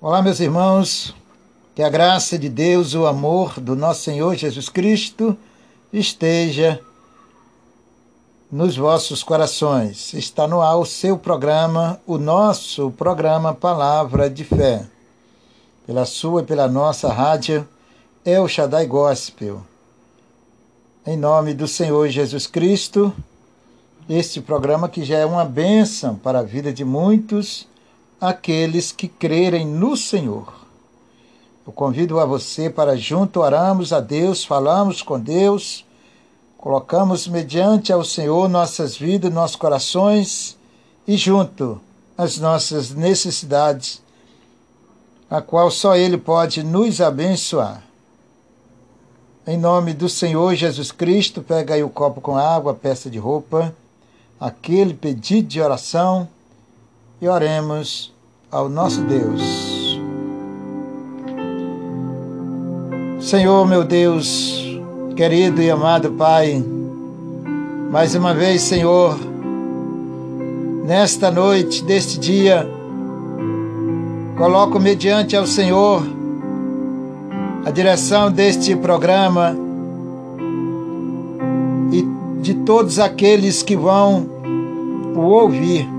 Olá, 0.00 0.22
meus 0.22 0.38
irmãos, 0.38 1.12
que 1.74 1.82
a 1.82 1.88
graça 1.88 2.38
de 2.38 2.48
Deus, 2.48 2.94
o 2.94 3.04
amor 3.04 3.58
do 3.58 3.74
nosso 3.74 4.02
Senhor 4.02 4.36
Jesus 4.36 4.68
Cristo 4.68 5.36
esteja 5.92 6.80
nos 8.48 8.76
vossos 8.76 9.24
corações. 9.24 10.14
Está 10.14 10.46
no 10.46 10.62
ar 10.62 10.76
o 10.76 10.86
seu 10.86 11.18
programa, 11.18 12.00
o 12.06 12.16
nosso 12.16 12.92
programa 12.92 13.52
Palavra 13.52 14.30
de 14.30 14.44
Fé, 14.44 14.86
pela 15.84 16.04
sua 16.06 16.42
e 16.42 16.46
pela 16.46 16.68
nossa 16.68 17.12
rádio 17.12 17.66
El 18.24 18.46
Shaddai 18.46 18.86
Gospel. 18.86 19.66
Em 21.04 21.16
nome 21.16 21.54
do 21.54 21.66
Senhor 21.66 22.08
Jesus 22.08 22.46
Cristo, 22.46 23.12
este 24.08 24.40
programa 24.40 24.88
que 24.88 25.02
já 25.02 25.18
é 25.18 25.26
uma 25.26 25.44
bênção 25.44 26.14
para 26.14 26.38
a 26.38 26.44
vida 26.44 26.72
de 26.72 26.84
muitos 26.84 27.66
aqueles 28.20 28.90
que 28.90 29.08
crerem 29.08 29.66
no 29.66 29.96
Senhor. 29.96 30.52
Eu 31.66 31.72
convido 31.72 32.18
a 32.18 32.24
você 32.24 32.70
para 32.70 32.96
junto 32.96 33.40
oramos 33.40 33.92
a 33.92 34.00
Deus, 34.00 34.44
falamos 34.44 35.02
com 35.02 35.20
Deus, 35.20 35.84
colocamos 36.56 37.28
mediante 37.28 37.92
ao 37.92 38.02
Senhor 38.02 38.48
nossas 38.48 38.96
vidas, 38.96 39.32
nossos 39.32 39.56
corações 39.56 40.56
e 41.06 41.16
junto 41.16 41.80
as 42.16 42.38
nossas 42.38 42.90
necessidades, 42.90 44.02
a 45.30 45.40
qual 45.40 45.70
só 45.70 45.94
Ele 45.94 46.18
pode 46.18 46.62
nos 46.62 47.00
abençoar. 47.00 47.82
Em 49.46 49.56
nome 49.56 49.94
do 49.94 50.08
Senhor 50.08 50.54
Jesus 50.54 50.90
Cristo, 50.90 51.42
pega 51.42 51.74
aí 51.74 51.82
o 51.84 51.88
copo 51.88 52.20
com 52.20 52.36
água, 52.36 52.74
peça 52.74 53.08
de 53.08 53.18
roupa, 53.18 53.74
aquele 54.40 54.94
pedido 54.94 55.48
de 55.48 55.60
oração 55.60 56.28
e 57.20 57.28
oremos 57.28 58.12
ao 58.50 58.68
nosso 58.68 59.02
Deus. 59.02 60.00
Senhor, 63.20 63.66
meu 63.66 63.84
Deus, 63.84 64.80
querido 65.14 65.60
e 65.60 65.70
amado 65.70 66.12
Pai, 66.12 66.64
mais 67.90 68.14
uma 68.14 68.32
vez, 68.32 68.62
Senhor, 68.62 69.18
nesta 70.86 71.30
noite, 71.30 71.84
deste 71.84 72.18
dia, 72.18 72.66
coloco 74.38 74.80
mediante 74.80 75.36
ao 75.36 75.46
Senhor 75.46 76.02
a 77.66 77.70
direção 77.70 78.32
deste 78.32 78.74
programa 78.74 79.54
e 81.92 82.40
de 82.40 82.54
todos 82.54 82.98
aqueles 82.98 83.62
que 83.62 83.76
vão 83.76 84.26
o 85.14 85.20
ouvir 85.20 85.97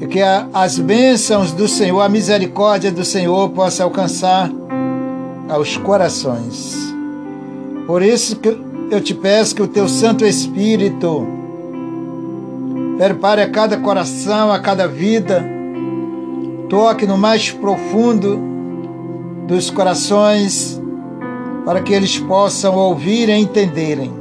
e 0.00 0.06
que 0.06 0.20
as 0.22 0.78
bênçãos 0.78 1.52
do 1.52 1.68
Senhor, 1.68 2.00
a 2.00 2.08
misericórdia 2.08 2.90
do 2.90 3.04
Senhor 3.04 3.50
possa 3.50 3.84
alcançar 3.84 4.50
aos 5.48 5.76
corações. 5.76 6.74
Por 7.86 8.02
isso 8.02 8.36
que 8.36 8.56
eu 8.90 9.00
te 9.00 9.14
peço 9.14 9.54
que 9.54 9.62
o 9.62 9.68
teu 9.68 9.88
Santo 9.88 10.24
Espírito 10.24 11.26
prepare 12.96 13.42
a 13.42 13.50
cada 13.50 13.76
coração, 13.76 14.50
a 14.50 14.58
cada 14.58 14.88
vida, 14.88 15.44
toque 16.68 17.06
no 17.06 17.18
mais 17.18 17.50
profundo 17.50 18.38
dos 19.46 19.68
corações, 19.68 20.80
para 21.64 21.82
que 21.82 21.92
eles 21.92 22.18
possam 22.18 22.74
ouvir 22.74 23.28
e 23.28 23.32
entenderem. 23.32 24.12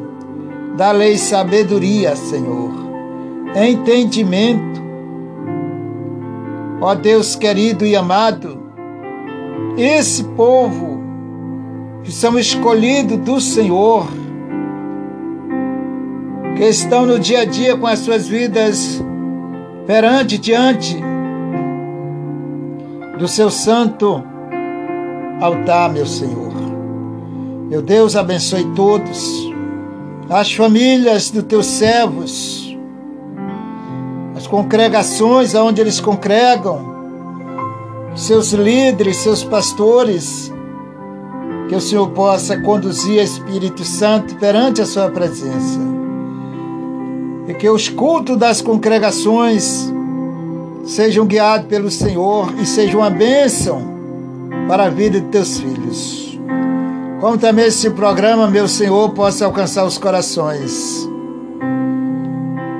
Dá-lhes 0.75 1.21
sabedoria, 1.21 2.15
Senhor, 2.15 2.71
entendimento 3.55 4.88
Ó 6.81 6.95
Deus 6.95 7.35
querido 7.35 7.85
e 7.85 7.95
amado, 7.95 8.57
esse 9.77 10.23
povo 10.23 10.99
que 12.03 12.11
são 12.11 12.39
escolhidos 12.39 13.17
do 13.17 13.41
Senhor, 13.41 14.07
que 16.55 16.63
estão 16.63 17.05
no 17.05 17.19
dia 17.19 17.41
a 17.41 17.45
dia 17.45 17.77
com 17.77 17.85
as 17.85 17.99
suas 17.99 18.27
vidas 18.27 19.03
perante, 19.85 20.37
diante 20.37 20.97
do 23.17 23.27
seu 23.27 23.49
santo 23.49 24.23
altar, 25.41 25.91
meu 25.91 26.05
Senhor. 26.05 26.53
Meu 27.69 27.81
Deus, 27.81 28.15
abençoe 28.15 28.65
todos, 28.73 29.51
as 30.29 30.53
famílias 30.53 31.29
dos 31.29 31.43
teus 31.43 31.65
servos, 31.65 32.68
congregações 34.47 35.55
aonde 35.55 35.81
eles 35.81 35.99
congregam, 35.99 36.97
seus 38.15 38.51
líderes, 38.51 39.17
seus 39.17 39.43
pastores, 39.43 40.51
que 41.67 41.75
o 41.75 41.81
Senhor 41.81 42.09
possa 42.09 42.59
conduzir 42.61 43.19
a 43.19 43.23
Espírito 43.23 43.83
Santo 43.83 44.35
perante 44.35 44.81
a 44.81 44.85
sua 44.85 45.09
presença. 45.09 45.79
E 47.47 47.53
que 47.53 47.69
os 47.69 47.89
cultos 47.89 48.37
das 48.37 48.61
congregações 48.61 49.91
sejam 50.85 51.25
guiados 51.25 51.67
pelo 51.67 51.91
Senhor 51.91 52.53
e 52.59 52.65
sejam 52.65 53.01
uma 53.01 53.09
bênção 53.09 53.81
para 54.67 54.85
a 54.85 54.89
vida 54.89 55.19
de 55.19 55.27
teus 55.27 55.59
filhos. 55.59 56.39
Como 57.19 57.37
também 57.37 57.65
esse 57.65 57.89
programa, 57.89 58.47
meu 58.47 58.67
Senhor, 58.67 59.09
possa 59.09 59.45
alcançar 59.45 59.85
os 59.85 59.97
corações 59.97 61.09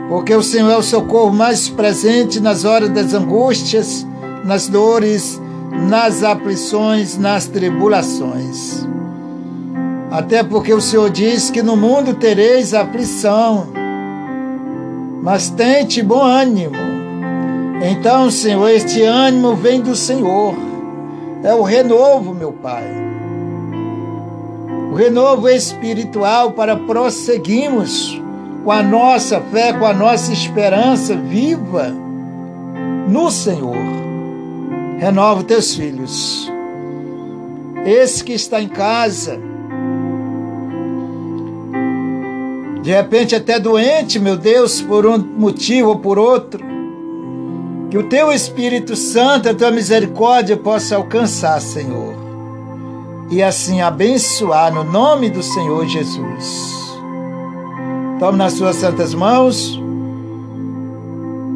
porque 0.10 0.34
o 0.34 0.42
Senhor 0.42 0.72
é 0.72 0.76
o 0.76 0.82
socorro 0.82 1.32
mais 1.32 1.70
presente 1.70 2.40
nas 2.40 2.66
horas 2.66 2.90
das 2.90 3.14
angústias, 3.14 4.06
nas 4.44 4.68
dores, 4.68 5.40
nas 5.88 6.24
aflições, 6.24 7.16
nas 7.16 7.46
tribulações. 7.46 8.88
Até 10.10 10.44
porque 10.44 10.74
o 10.74 10.82
Senhor 10.82 11.12
diz 11.12 11.52
que 11.52 11.62
no 11.62 11.78
mundo 11.78 12.16
tereis 12.16 12.74
aflição, 12.74 13.68
mas 15.22 15.52
tente 15.52 16.02
bom 16.02 16.24
ânimo. 16.24 16.76
Então, 17.80 18.32
Senhor, 18.32 18.68
este 18.70 19.04
ânimo 19.04 19.56
vem 19.56 19.80
do 19.80 19.96
Senhor, 19.96 20.56
é 21.44 21.54
o 21.54 21.62
renovo, 21.62 22.34
meu 22.34 22.52
Pai. 22.52 22.84
O 24.92 24.96
renovo 24.96 25.48
espiritual 25.48 26.54
para 26.54 26.76
prosseguirmos 26.76 28.20
com 28.64 28.72
a 28.72 28.84
nossa 28.84 29.40
fé, 29.40 29.74
com 29.74 29.86
a 29.86 29.94
nossa 29.94 30.32
esperança 30.34 31.16
viva 31.16 31.94
no 33.08 33.32
Senhor. 33.32 33.76
Renova 34.98 35.44
teus 35.44 35.76
filhos. 35.76 36.52
Esse 37.86 38.24
que 38.24 38.34
está 38.34 38.62
em 38.62 38.68
casa, 38.68 39.40
de 42.82 42.92
repente 42.92 43.36
até 43.36 43.60
doente, 43.60 44.20
meu 44.20 44.36
Deus, 44.36 44.82
por 44.82 45.06
um 45.06 45.18
motivo 45.18 45.90
ou 45.90 46.00
por 46.00 46.20
outro, 46.20 46.64
que 47.90 47.98
o 47.98 48.04
teu 48.04 48.32
Espírito 48.32 48.96
Santo, 48.96 49.50
a 49.50 49.54
tua 49.54 49.72
misericórdia 49.72 50.58
possa 50.58 50.96
alcançar, 50.96 51.60
Senhor, 51.62 52.14
e 53.32 53.42
assim 53.42 53.82
abençoar 53.82 54.74
no 54.74 54.84
nome 54.84 55.30
do 55.30 55.42
Senhor 55.42 55.88
Jesus. 55.88 56.89
Tome 58.20 58.38
nas 58.38 58.52
suas 58.52 58.76
santas 58.76 59.14
mãos. 59.14 59.82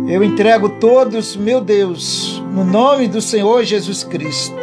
Eu 0.08 0.24
entrego 0.24 0.70
todos, 0.70 1.36
meu 1.36 1.60
Deus, 1.60 2.42
no 2.54 2.64
nome 2.64 3.10
do 3.10 3.22
Senhor 3.22 3.66
Jesus 3.66 4.06
Cristo. 4.06 4.56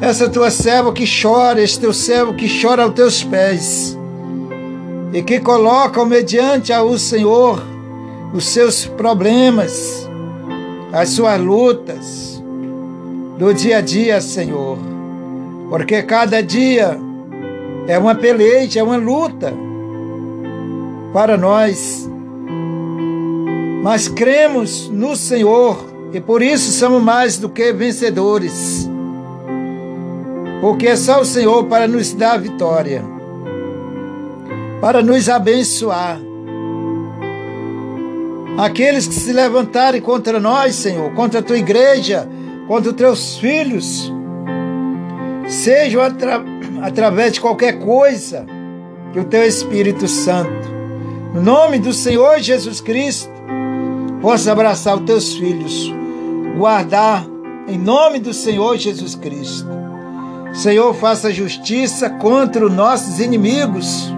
Essa 0.00 0.28
tua 0.28 0.50
serva 0.50 0.92
que 0.92 1.04
chora, 1.06 1.62
esse 1.62 1.78
teu 1.78 1.92
servo 1.92 2.34
que 2.34 2.48
chora 2.60 2.82
aos 2.82 2.92
teus 2.92 3.22
pés 3.22 3.96
e 5.12 5.22
que 5.22 5.38
coloca 5.38 6.04
mediante 6.04 6.72
ao 6.72 6.98
Senhor 6.98 7.62
os 8.32 8.46
seus 8.46 8.84
problemas, 8.84 10.10
as 10.92 11.10
suas 11.10 11.40
lutas 11.40 12.42
do 13.38 13.54
dia 13.54 13.78
a 13.78 13.80
dia, 13.80 14.20
Senhor. 14.20 14.76
Porque 15.70 16.02
cada 16.02 16.42
dia 16.42 16.98
é 17.86 17.96
uma 17.96 18.16
peleja, 18.16 18.80
é 18.80 18.82
uma 18.82 18.96
luta 18.96 19.54
para 21.14 21.36
nós. 21.38 22.10
Mas 23.84 24.08
cremos 24.08 24.88
no 24.88 25.14
Senhor 25.14 25.86
e 26.12 26.20
por 26.20 26.42
isso 26.42 26.72
somos 26.72 27.00
mais 27.00 27.38
do 27.38 27.48
que 27.48 27.72
vencedores. 27.72 28.90
Porque 30.60 30.88
é 30.88 30.96
só 30.96 31.20
o 31.20 31.24
Senhor 31.24 31.64
para 31.66 31.86
nos 31.86 32.12
dar 32.12 32.40
vitória, 32.40 33.04
para 34.80 35.02
nos 35.02 35.28
abençoar. 35.28 36.18
Aqueles 38.58 39.06
que 39.06 39.14
se 39.14 39.32
levantarem 39.32 40.00
contra 40.00 40.40
nós, 40.40 40.74
Senhor, 40.74 41.12
contra 41.12 41.40
a 41.40 41.42
tua 41.42 41.58
igreja, 41.58 42.28
contra 42.66 42.90
os 42.90 42.96
teus 42.96 43.36
filhos, 43.36 44.12
sejam 45.46 46.00
atra 46.02 46.42
através 46.82 47.34
de 47.34 47.40
qualquer 47.40 47.78
coisa, 47.78 48.46
que 49.12 49.20
o 49.20 49.24
teu 49.24 49.44
Espírito 49.44 50.08
Santo 50.08 50.73
no 51.34 51.42
nome 51.42 51.80
do 51.80 51.92
Senhor 51.92 52.38
Jesus 52.38 52.80
Cristo, 52.80 53.28
possa 54.22 54.52
abraçar 54.52 54.96
os 54.96 55.04
teus 55.04 55.34
filhos, 55.34 55.92
guardar 56.56 57.26
em 57.66 57.76
nome 57.76 58.20
do 58.20 58.32
Senhor 58.32 58.76
Jesus 58.76 59.16
Cristo. 59.16 59.66
Senhor, 60.52 60.94
faça 60.94 61.32
justiça 61.32 62.08
contra 62.08 62.64
os 62.64 62.72
nossos 62.72 63.18
inimigos, 63.18 64.14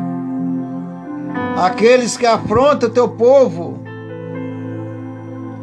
aqueles 1.56 2.18
que 2.18 2.26
afrontam 2.26 2.90
o 2.90 2.92
teu 2.92 3.08
povo. 3.08 3.80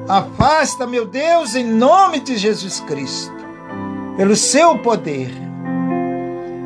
Afasta, 0.09 0.87
meu 0.87 1.05
Deus, 1.05 1.53
em 1.53 1.63
nome 1.63 2.19
de 2.19 2.35
Jesus 2.35 2.79
Cristo, 2.79 3.31
pelo 4.17 4.35
seu 4.35 4.79
poder. 4.79 5.29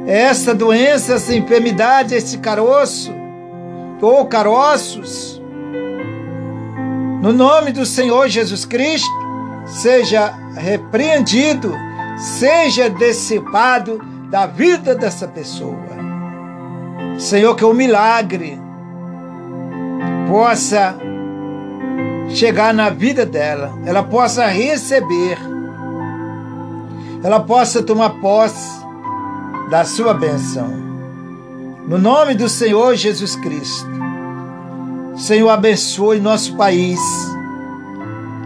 Essa 0.08 0.56
doença, 0.56 1.16
essa 1.16 1.36
enfermidade, 1.36 2.16
esse 2.16 2.38
caroço, 2.38 3.12
ou 4.02 4.26
caroços, 4.26 5.42
no 7.22 7.34
nome 7.34 7.72
do 7.72 7.86
Senhor 7.86 8.28
Jesus 8.28 8.64
Cristo, 8.66 9.10
seja 9.66 10.34
repreendido, 10.56 11.74
seja 12.18 12.90
dissipado 12.90 14.00
da 14.30 14.46
vida 14.46 14.96
dessa 14.96 15.28
pessoa. 15.28 15.98
Senhor, 17.18 17.56
que 17.56 17.66
o 17.66 17.74
milagre 17.74 18.60
possa 20.30 20.96
chegar 22.30 22.74
na 22.74 22.90
vida 22.90 23.26
dela, 23.26 23.74
ela 23.86 24.04
possa 24.04 24.46
receber, 24.46 25.38
ela 27.24 27.40
possa 27.40 27.82
tomar 27.82 28.12
posse 28.22 28.86
da 29.70 29.84
sua 29.84 30.14
bênção. 30.14 30.87
No 31.88 31.98
nome 31.98 32.36
do 32.36 32.50
Senhor 32.50 32.98
Jesus 32.98 33.38
Cristo. 33.38 33.90
Senhor, 35.16 35.50
abençoe 35.50 36.20
nosso 36.20 36.58
país. 36.58 37.00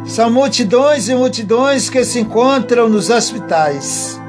São 0.06 0.30
multidões 0.30 1.10
e 1.10 1.16
multidões 1.16 1.90
que 1.90 2.04
se 2.06 2.20
encontram 2.20 2.88
nos 2.88 3.10
hospitais. 3.10 4.22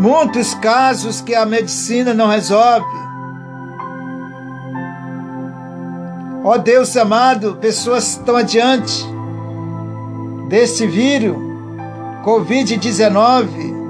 Muitos 0.00 0.54
casos 0.54 1.20
que 1.20 1.34
a 1.34 1.44
medicina 1.44 2.14
não 2.14 2.28
resolve. 2.28 2.96
Ó 6.42 6.56
Deus 6.56 6.96
amado, 6.96 7.56
pessoas 7.60 8.16
estão 8.16 8.36
adiante 8.36 9.04
desse 10.48 10.86
vírus, 10.86 11.36
Covid-19. 12.24 13.83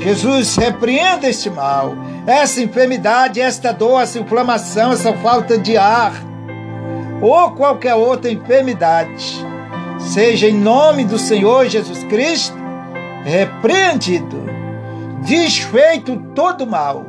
Jesus, 0.00 0.56
repreenda 0.56 1.28
este 1.28 1.50
mal, 1.50 1.96
essa 2.26 2.62
enfermidade, 2.62 3.40
esta 3.40 3.72
dor, 3.72 4.00
essa 4.00 4.18
inflamação, 4.18 4.92
essa 4.92 5.12
falta 5.14 5.58
de 5.58 5.76
ar, 5.76 6.12
ou 7.20 7.50
qualquer 7.52 7.94
outra 7.94 8.30
enfermidade, 8.30 9.44
seja 9.98 10.48
em 10.48 10.54
nome 10.54 11.04
do 11.04 11.18
Senhor 11.18 11.66
Jesus 11.66 12.04
Cristo, 12.04 12.56
repreendido, 13.24 14.40
desfeito 15.22 16.16
todo 16.32 16.64
mal, 16.64 17.04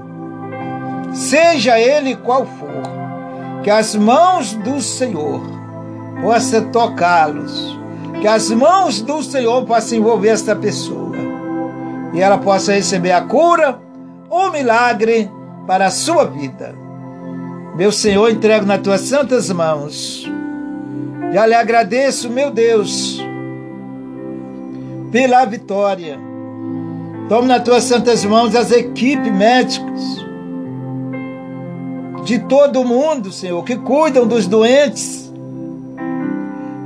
seja 1.14 1.80
ele 1.80 2.16
qual 2.16 2.46
for, 2.46 3.62
que 3.64 3.70
as 3.70 3.96
mãos 3.96 4.54
do 4.56 4.82
Senhor 4.82 5.42
possam 6.24 6.72
tocá-los, 6.72 7.78
que 8.20 8.28
as 8.28 8.50
mãos 8.50 9.00
do 9.00 9.22
Senhor 9.22 9.64
possam 9.66 10.00
envolver 10.00 10.30
esta 10.30 10.56
pessoa 10.56 11.29
e 12.14 12.22
ela 12.22 12.38
possa 12.38 12.74
receber 12.74 13.12
a 13.12 13.22
cura, 13.22 13.80
o 14.30 14.50
milagre 14.50 15.30
para 15.68 15.88
a 15.88 15.92
sua 15.92 16.26
vida. 16.26 16.76
Meu 17.76 17.92
Senhor, 17.92 18.30
entrego 18.30 18.66
nas 18.66 18.82
tuas 18.82 19.02
santas 19.02 19.50
mãos. 19.50 20.30
Já 21.32 21.46
lhe 21.46 21.54
agradeço, 21.54 22.30
meu 22.30 22.52
Deus, 22.52 23.22
pela 25.12 25.46
vitória. 25.46 26.20
Tome 27.30 27.48
nas 27.48 27.64
tuas 27.64 27.84
santas 27.84 28.26
mãos 28.26 28.56
as 28.56 28.72
equipes 28.72 29.32
médicas 29.32 30.20
de 32.26 32.40
todo 32.40 32.82
o 32.82 32.86
mundo, 32.86 33.32
Senhor, 33.32 33.64
que 33.64 33.76
cuidam 33.76 34.28
dos 34.28 34.48
doentes. 34.48 35.32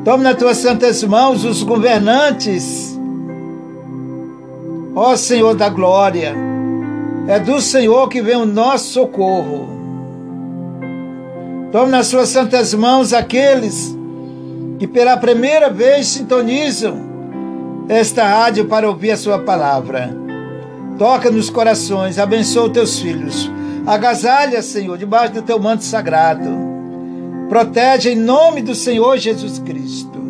Tome 0.04 0.24
nas 0.24 0.36
tuas 0.36 0.58
santas 0.58 1.02
mãos 1.04 1.46
os 1.46 1.64
governantes 1.64 3.00
Ó 4.96 5.16
Senhor 5.16 5.56
da 5.56 5.70
glória, 5.70 6.36
é 7.28 7.40
do 7.40 7.60
Senhor 7.60 8.08
que 8.10 8.22
vem 8.22 8.36
o 8.36 8.46
nosso 8.46 8.94
socorro. 8.94 9.68
Tome 11.72 11.90
nas 11.90 12.08
suas 12.08 12.30
santas 12.30 12.74
mãos 12.76 13.14
aqueles 13.14 13.98
que 14.78 14.88
pela 14.88 15.18
primeira 15.18 15.70
vez 15.70 16.08
sintonizam 16.08 16.96
esta 17.90 18.24
rádio 18.24 18.66
para 18.66 18.88
ouvir 18.88 19.12
a 19.12 19.18
sua 19.18 19.40
palavra. 19.40 20.16
Toca 21.00 21.32
nos 21.32 21.50
corações, 21.50 22.20
abençoa 22.20 22.68
os 22.68 22.74
teus 22.74 23.00
filhos. 23.00 23.50
Agasalha, 23.88 24.62
Senhor, 24.62 24.98
debaixo 24.98 25.34
do 25.34 25.42
teu 25.42 25.60
manto 25.60 25.84
sagrado. 25.84 26.50
Protege 27.50 28.12
em 28.12 28.16
nome 28.16 28.62
do 28.62 28.76
Senhor 28.76 29.18
Jesus 29.18 29.58
Cristo. 29.58 30.22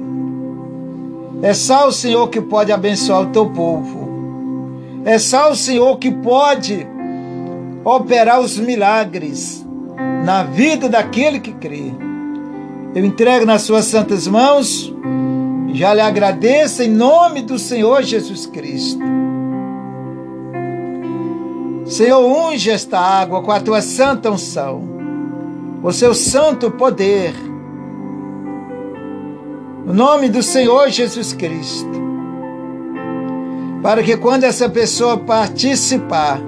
É 1.41 1.53
só 1.53 1.87
o 1.87 1.91
Senhor 1.91 2.29
que 2.29 2.39
pode 2.39 2.71
abençoar 2.71 3.23
o 3.23 3.31
teu 3.31 3.49
povo. 3.49 4.02
É 5.05 5.19
só 5.19 5.51
o 5.51 5.55
Senhor 5.55 5.97
que 5.97 6.11
pode 6.11 6.87
operar 7.83 8.39
os 8.39 8.57
milagres 8.57 9.65
na 10.23 10.43
vida 10.43 10.87
daquele 10.87 11.39
que 11.39 11.51
crê. 11.51 11.91
Eu 12.95 13.03
entrego 13.03 13.45
nas 13.45 13.63
suas 13.63 13.85
santas 13.85 14.27
mãos 14.27 14.93
já 15.73 15.91
lhe 15.91 16.01
agradeço 16.01 16.83
em 16.83 16.89
nome 16.89 17.41
do 17.41 17.57
Senhor 17.57 18.03
Jesus 18.03 18.45
Cristo. 18.45 19.01
Senhor, 21.85 22.23
unge 22.23 22.69
esta 22.69 22.99
água 22.99 23.41
com 23.41 23.51
a 23.51 23.59
tua 23.59 23.81
santa 23.81 24.29
unção, 24.29 24.83
o 25.81 25.91
seu 25.91 26.13
santo 26.13 26.69
poder. 26.69 27.33
No 29.85 29.93
nome 29.93 30.29
do 30.29 30.43
Senhor 30.43 30.89
Jesus 30.89 31.33
Cristo 31.33 32.02
para 33.83 34.01
que 34.01 34.15
quando 34.15 34.45
essa 34.45 34.69
pessoa 34.69 35.17
participar, 35.17 36.39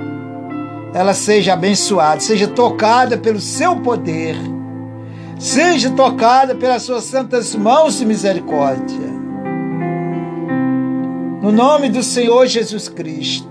ela 0.94 1.14
seja 1.14 1.52
abençoada, 1.52 2.22
seja 2.22 2.48
tocada 2.48 3.18
pelo 3.18 3.42
seu 3.42 3.76
poder, 3.76 4.38
seja 5.38 5.90
tocada 5.90 6.56
pelas 6.56 6.84
suas 6.84 7.04
santas 7.04 7.54
mãos 7.54 8.00
de 8.00 8.06
misericórdia. 8.06 9.14
No 11.42 11.52
nome 11.52 11.90
do 11.90 12.02
Senhor 12.02 12.48
Jesus 12.48 12.88
Cristo, 12.88 13.50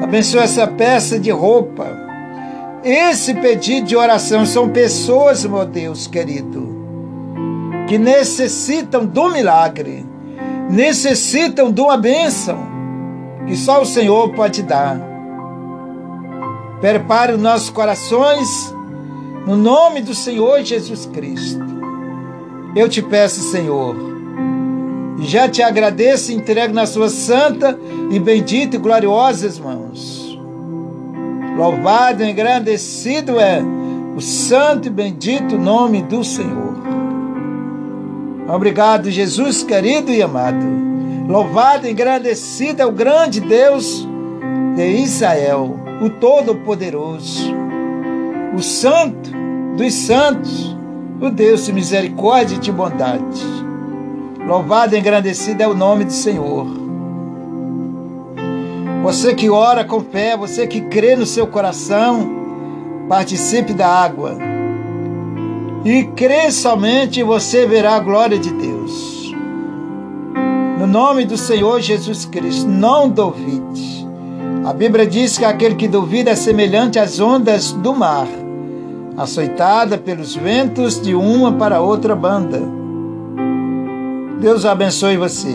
abençoa 0.00 0.44
essa 0.44 0.68
peça 0.68 1.18
de 1.18 1.32
roupa. 1.32 1.86
Esse 2.84 3.34
pedido 3.34 3.88
de 3.88 3.96
oração 3.96 4.46
são 4.46 4.68
pessoas, 4.68 5.44
meu 5.44 5.66
Deus 5.66 6.06
querido, 6.06 6.72
que 7.88 7.98
necessitam 7.98 9.04
do 9.04 9.28
milagre, 9.28 10.06
necessitam 10.70 11.72
de 11.72 11.80
uma 11.80 11.96
bênção 11.96 12.67
que 13.48 13.56
só 13.56 13.80
o 13.80 13.86
Senhor 13.86 14.28
pode 14.34 14.62
dar. 14.62 15.00
Prepare 16.80 17.32
os 17.32 17.40
nossos 17.40 17.70
corações 17.70 18.72
no 19.46 19.56
nome 19.56 20.02
do 20.02 20.14
Senhor 20.14 20.62
Jesus 20.62 21.06
Cristo. 21.06 21.64
Eu 22.76 22.88
te 22.88 23.00
peço, 23.00 23.40
Senhor, 23.40 23.96
já 25.20 25.48
te 25.48 25.62
agradeço 25.62 26.30
e 26.30 26.34
entrego 26.34 26.74
nas 26.74 26.90
suas 26.90 27.12
santa 27.12 27.78
e 28.10 28.18
bendita 28.20 28.76
e 28.76 28.78
gloriosas 28.78 29.58
mãos. 29.58 30.38
Louvado 31.56 32.22
e 32.22 32.30
engrandecido 32.30 33.40
é 33.40 33.60
o 34.14 34.20
santo 34.20 34.86
e 34.86 34.90
bendito 34.90 35.56
nome 35.56 36.02
do 36.02 36.22
Senhor. 36.22 36.76
Obrigado, 38.48 39.10
Jesus 39.10 39.62
querido 39.62 40.12
e 40.12 40.22
amado. 40.22 40.87
Louvado 41.28 41.86
e 41.86 41.90
engrandecido 41.90 42.80
é 42.80 42.86
o 42.86 42.90
grande 42.90 43.38
Deus 43.38 44.08
de 44.74 44.88
Israel, 45.02 45.78
o 46.00 46.08
Todo-Poderoso, 46.08 47.54
o 48.56 48.62
Santo 48.62 49.30
dos 49.76 49.92
Santos, 49.92 50.74
o 51.20 51.28
Deus 51.28 51.66
de 51.66 51.72
misericórdia 51.74 52.54
e 52.56 52.58
de 52.58 52.72
bondade. 52.72 53.44
Louvado 54.46 54.96
e 54.96 54.98
engrandecido 54.98 55.62
é 55.62 55.68
o 55.68 55.74
nome 55.74 56.06
do 56.06 56.14
Senhor. 56.14 56.66
Você 59.02 59.34
que 59.34 59.50
ora 59.50 59.84
com 59.84 60.00
fé, 60.00 60.34
você 60.34 60.66
que 60.66 60.80
crê 60.80 61.14
no 61.14 61.26
seu 61.26 61.46
coração, 61.46 62.26
participe 63.06 63.74
da 63.74 63.86
água. 63.86 64.38
E 65.84 66.04
crê 66.04 66.50
somente 66.50 67.20
e 67.20 67.22
você 67.22 67.66
verá 67.66 67.96
a 67.96 68.00
glória 68.00 68.38
de 68.38 68.50
Deus. 68.50 69.17
No 70.88 70.94
nome 71.00 71.26
do 71.26 71.36
Senhor 71.36 71.82
Jesus 71.82 72.24
Cristo, 72.24 72.66
não 72.66 73.10
duvide. 73.10 74.08
A 74.64 74.72
Bíblia 74.72 75.06
diz 75.06 75.36
que 75.36 75.44
aquele 75.44 75.74
que 75.74 75.86
duvida 75.86 76.30
é 76.30 76.34
semelhante 76.34 76.98
às 76.98 77.20
ondas 77.20 77.72
do 77.72 77.94
mar, 77.94 78.26
açoitada 79.14 79.98
pelos 79.98 80.34
ventos 80.34 80.98
de 80.98 81.14
uma 81.14 81.52
para 81.52 81.82
outra 81.82 82.16
banda. 82.16 82.62
Deus 84.40 84.64
abençoe 84.64 85.18
você. 85.18 85.54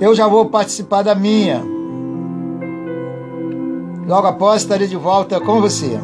Eu 0.00 0.14
já 0.14 0.28
vou 0.28 0.46
participar 0.46 1.02
da 1.02 1.16
minha. 1.16 1.60
Logo 4.06 4.28
após 4.28 4.62
estarei 4.62 4.86
de 4.86 4.96
volta 4.96 5.40
com 5.40 5.60
você. 5.60 5.98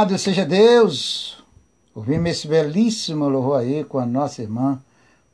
Louvado 0.00 0.18
seja 0.18 0.46
Deus! 0.46 1.44
Ouvimos 1.94 2.30
esse 2.30 2.48
belíssimo 2.48 3.28
louvor 3.28 3.60
aí 3.60 3.84
com 3.84 3.98
a 3.98 4.06
nossa 4.06 4.40
irmã 4.40 4.80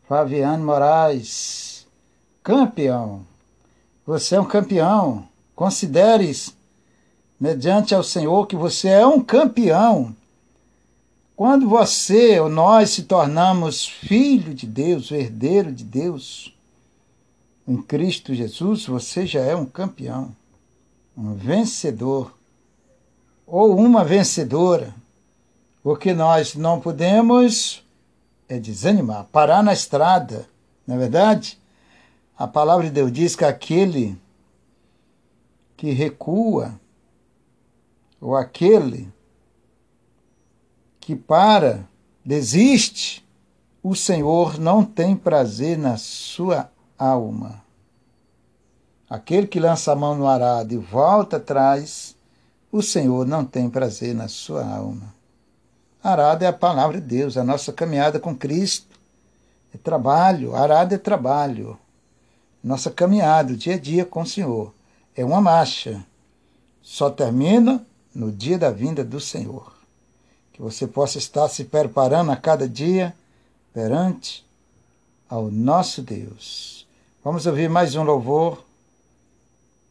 Flaviane 0.09 0.61
Moraes. 0.61 1.87
Campeão! 2.43 3.25
Você 4.05 4.35
é 4.35 4.41
um 4.41 4.45
campeão. 4.45 5.29
Consideres, 5.55 6.57
mediante 7.39 7.95
ao 7.95 8.03
Senhor, 8.03 8.45
que 8.49 8.57
você 8.57 8.89
é 8.89 9.07
um 9.07 9.23
campeão. 9.23 10.13
Quando 11.37 11.69
você 11.69 12.41
ou 12.41 12.49
nós 12.49 12.91
se 12.91 13.05
tornamos 13.05 13.87
filho 13.87 14.53
de 14.53 14.67
Deus, 14.67 15.13
herdeiro 15.13 15.71
de 15.71 15.85
Deus, 15.85 16.53
em 17.69 17.81
Cristo 17.81 18.35
Jesus, 18.35 18.85
você 18.85 19.25
já 19.29 19.43
é 19.43 19.55
um 19.55 19.65
campeão, 19.65 20.35
um 21.17 21.35
vencedor 21.35 22.36
ou 23.47 23.77
uma 23.77 24.05
vencedora. 24.05 24.95
O 25.85 25.97
que 25.97 26.13
nós 26.13 26.55
não 26.57 26.81
podemos 26.81 27.85
é 28.49 28.59
desanimar, 28.59 29.25
parar 29.31 29.63
na 29.63 29.73
estrada, 29.73 30.49
não 30.87 30.97
é 30.97 30.99
verdade? 30.99 31.59
A 32.37 32.47
palavra 32.47 32.87
de 32.87 32.91
Deus 32.91 33.13
diz 33.13 33.37
que 33.37 33.45
aquele 33.45 34.21
que 35.77 35.93
recua, 35.93 36.79
ou 38.21 38.35
aquele 38.35 39.13
que 40.99 41.15
para, 41.15 41.87
desiste, 42.25 43.25
o 43.83 43.95
Senhor 43.95 44.59
não 44.59 44.85
tem 44.85 45.15
prazer 45.15 45.79
na 45.79 45.97
sua 45.97 46.69
alma. 46.99 47.63
Aquele 49.09 49.47
que 49.47 49.61
lança 49.61 49.93
a 49.93 49.97
mão 49.97 50.17
no 50.17 50.27
arado 50.27 50.75
e 50.75 50.77
volta 50.77 51.37
atrás, 51.37 52.16
o 52.71 52.83
Senhor 52.83 53.27
não 53.27 53.45
tem 53.45 53.71
prazer 53.71 54.15
na 54.15 54.29
sua 54.29 54.67
alma. 54.67 55.15
Arado 56.03 56.45
é 56.45 56.47
a 56.47 56.53
palavra 56.53 57.01
de 57.01 57.07
Deus, 57.07 57.37
a 57.37 57.45
nossa 57.45 57.73
caminhada 57.73 58.21
com 58.21 58.35
Cristo. 58.35 58.97
É 59.75 59.79
trabalho, 59.79 60.55
arado 60.55 60.95
é 60.95 60.99
trabalho. 60.99 61.79
Nossa 62.63 62.91
caminhada, 62.91 63.53
o 63.53 63.57
dia 63.57 63.75
a 63.75 63.79
dia 63.79 64.05
com 64.05 64.23
o 64.23 64.27
Senhor. 64.27 64.73
É 65.17 65.25
uma 65.25 65.41
marcha. 65.41 66.05
Só 66.83 67.11
termina 67.11 67.85
no 68.15 68.31
dia 68.31 68.59
da 68.59 68.71
vinda 68.71 69.05
do 69.05 69.21
Senhor. 69.21 69.73
Que 70.53 70.63
você 70.63 70.87
possa 70.87 71.19
estar 71.19 71.49
se 71.49 71.65
preparando 71.65 72.31
a 72.31 72.37
cada 72.37 72.69
dia 72.69 73.15
perante 73.75 74.47
ao 75.29 75.51
nosso 75.51 76.03
Deus. 76.03 76.87
Vamos 77.23 77.47
ouvir 77.47 77.69
mais 77.69 77.95
um 77.97 78.03
louvor 78.03 78.65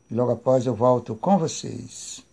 e 0.10 0.15
logo 0.15 0.32
após 0.32 0.65
eu 0.65 0.74
volto 0.74 1.15
com 1.15 1.38
vocês. 1.38 2.25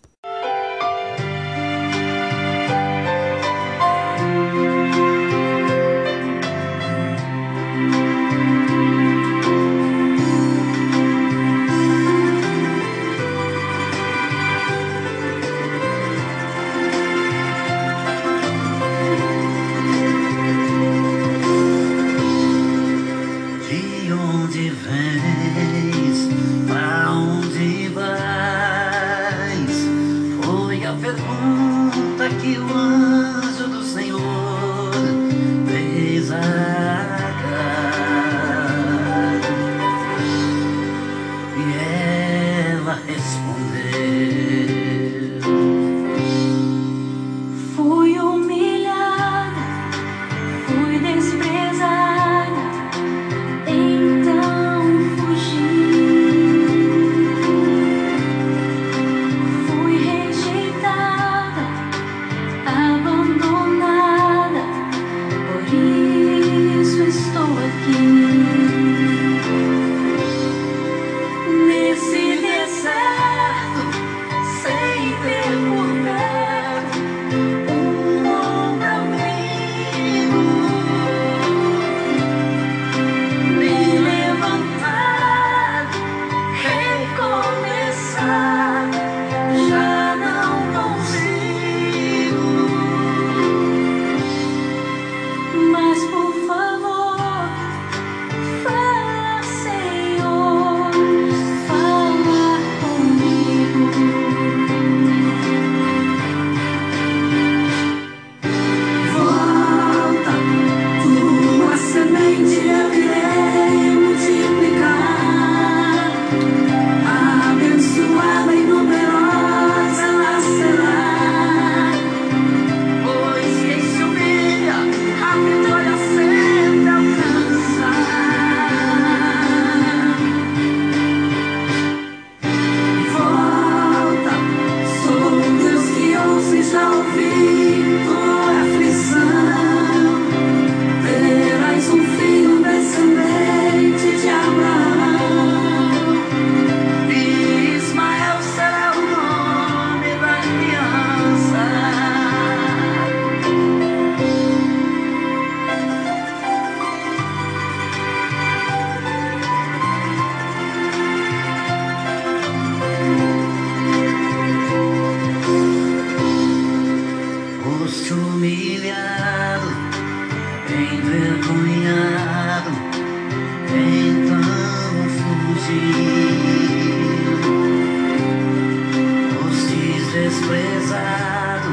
Nesse 180.53 180.83
deserto 180.83 181.71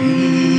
você 0.00 0.49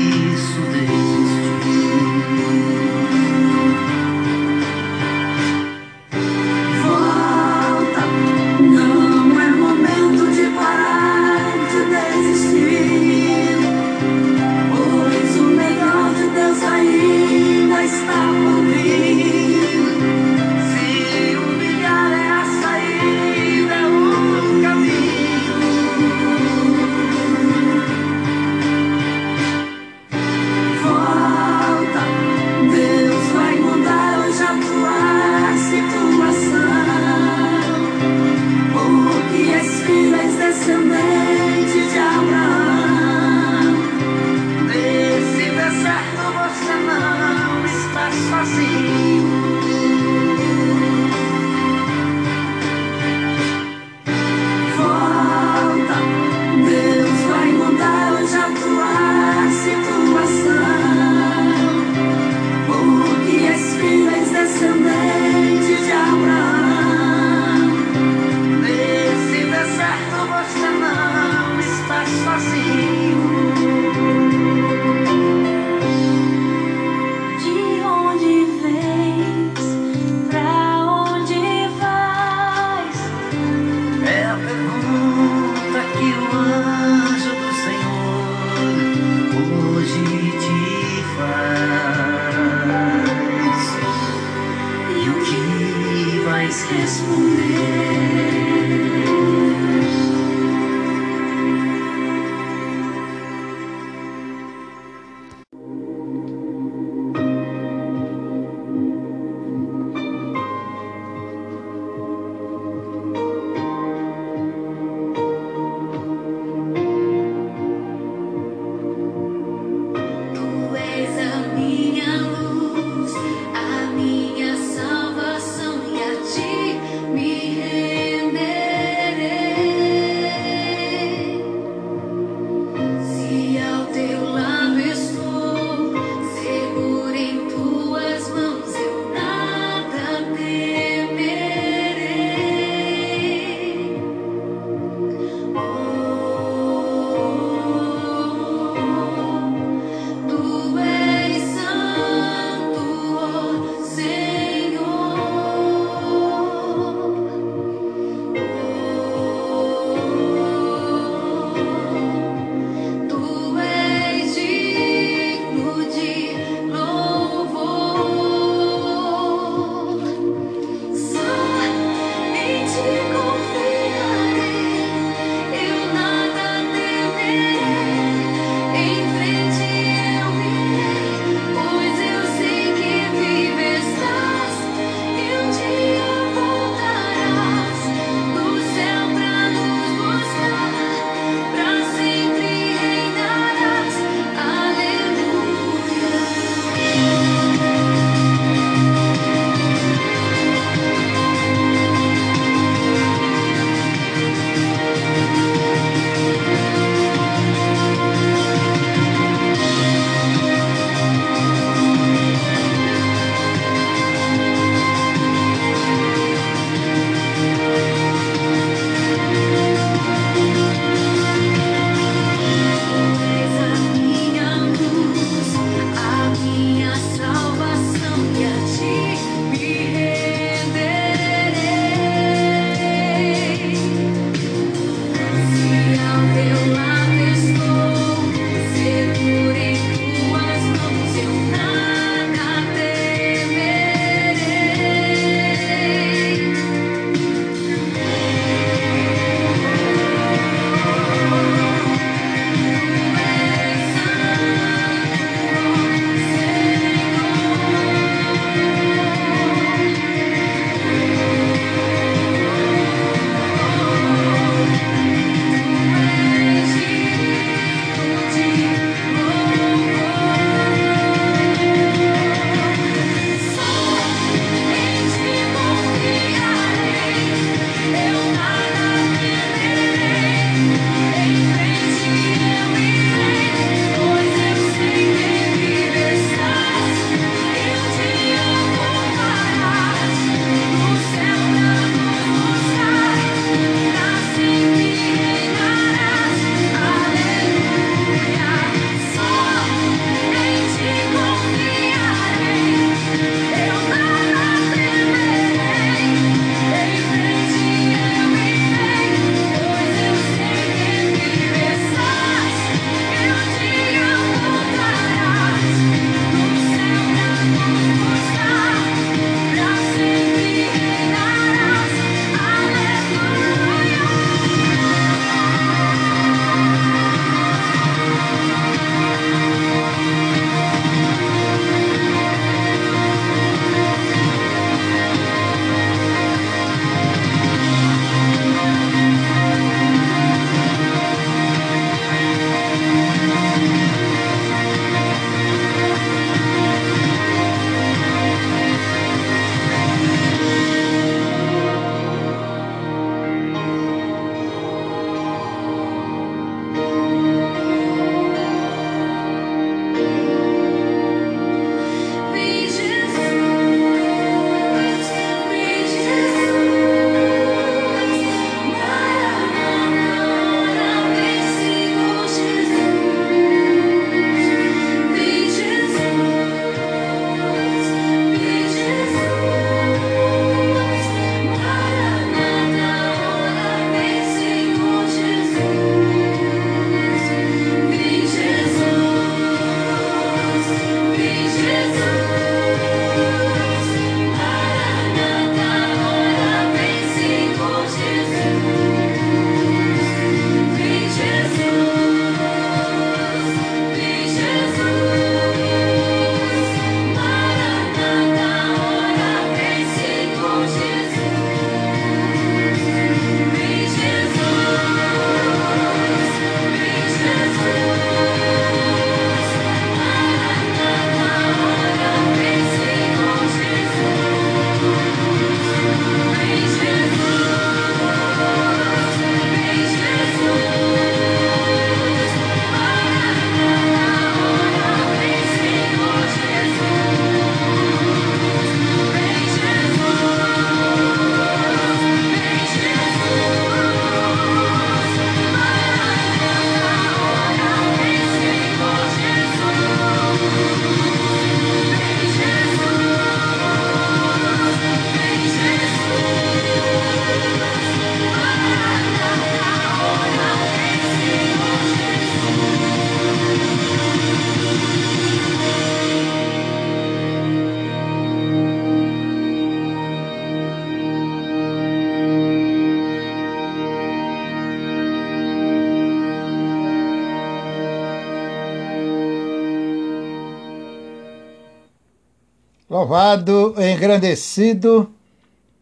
Louvado, 483.11 483.75
engrandecido 483.77 485.11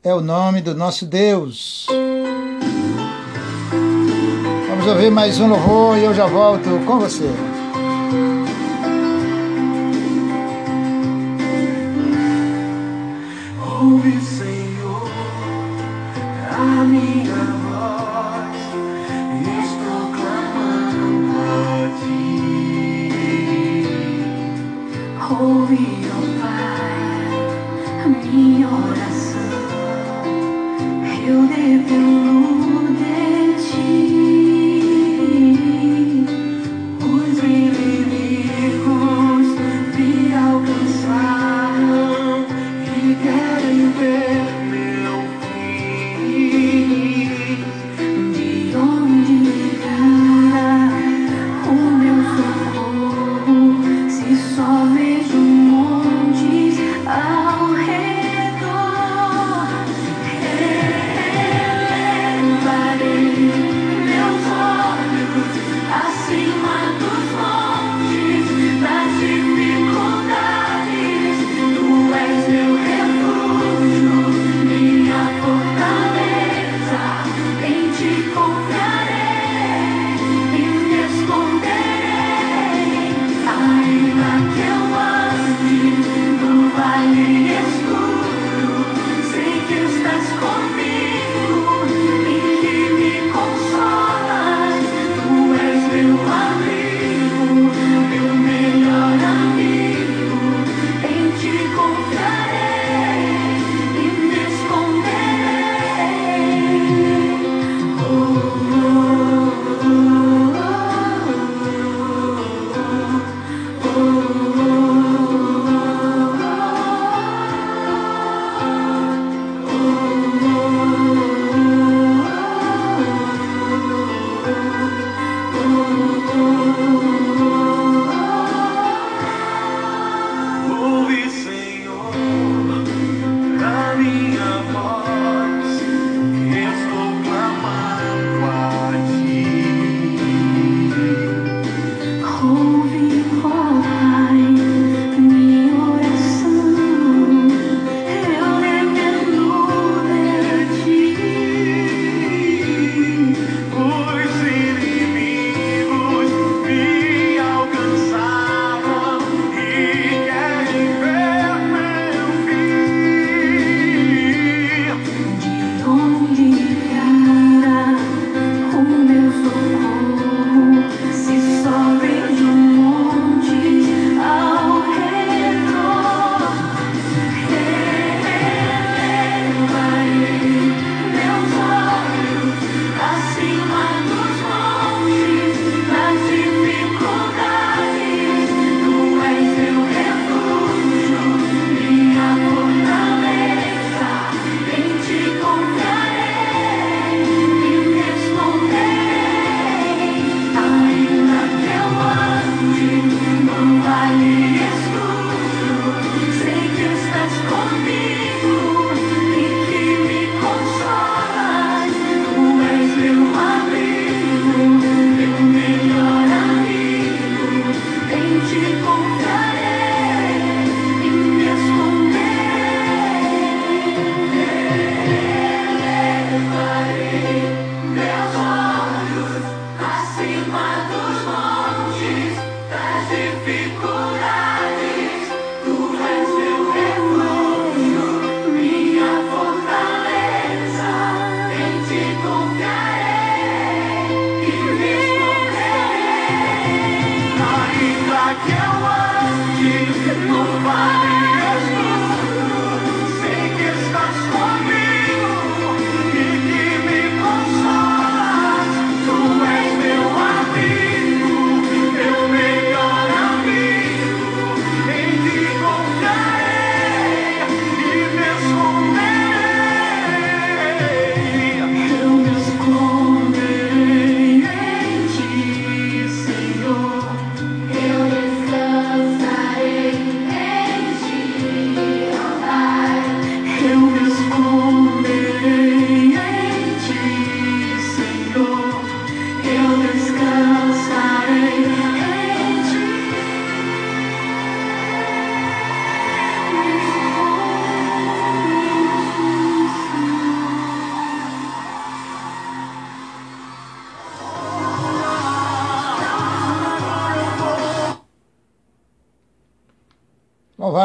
é 0.04 0.12
o 0.12 0.20
nome 0.20 0.62
do 0.62 0.74
nosso 0.74 1.06
Deus. 1.06 1.86
Vamos 4.68 4.88
ouvir 4.88 5.12
mais 5.12 5.39
um 5.39 5.48
louvor 5.48 5.96
e 6.00 6.06
eu 6.06 6.13
já 6.15 6.26
volto 6.26 6.84
com 6.88 6.98
você. 6.98 7.30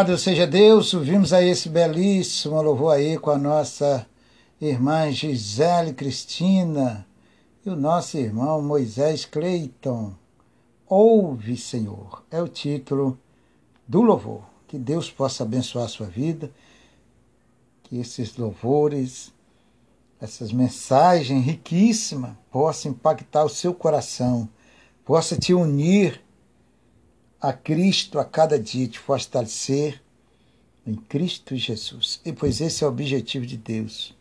Louvado 0.05 0.21
seja 0.21 0.47
Deus, 0.47 0.93
ouvimos 0.93 1.33
aí 1.33 1.49
esse 1.49 1.67
belíssimo 1.67 2.61
louvor 2.61 2.93
aí 2.93 3.19
com 3.19 3.31
a 3.31 3.39
nossa 3.39 4.07
irmã 4.61 5.11
Gisele 5.11 5.95
Cristina 5.95 7.07
e 7.65 7.71
o 7.71 7.77
nosso 7.77 8.19
irmão 8.19 8.61
Moisés 8.61 9.25
Cleiton. 9.25 10.13
Ouve, 10.87 11.57
Senhor, 11.57 12.23
é 12.31 12.43
o 12.43 12.47
título 12.47 13.19
do 13.89 14.03
louvor. 14.03 14.43
Que 14.69 14.77
Deus 14.77 15.11
possa 15.11 15.43
abençoar 15.43 15.87
a 15.87 15.89
sua 15.89 16.07
vida, 16.07 16.51
que 17.85 17.99
esses 17.99 18.37
louvores, 18.37 19.33
essas 20.21 20.53
mensagens 20.53 21.43
riquíssimas 21.43 22.33
possam 22.53 22.93
impactar 22.93 23.45
o 23.45 23.49
seu 23.49 23.73
coração, 23.73 24.47
possa 25.03 25.35
te 25.35 25.55
unir 25.55 26.23
a 27.45 27.53
Cristo 27.53 28.19
a 28.19 28.25
cada 28.25 28.59
dia, 28.59 28.89
te 28.89 28.99
fortalecer 28.99 30.03
em 30.87 30.95
Cristo 30.95 31.55
Jesus. 31.55 32.19
E 32.25 32.33
pois 32.33 32.59
esse 32.59 32.83
é 32.83 32.87
o 32.87 32.91
objetivo 32.91 33.45
de 33.45 33.59
Deus. 33.59 34.17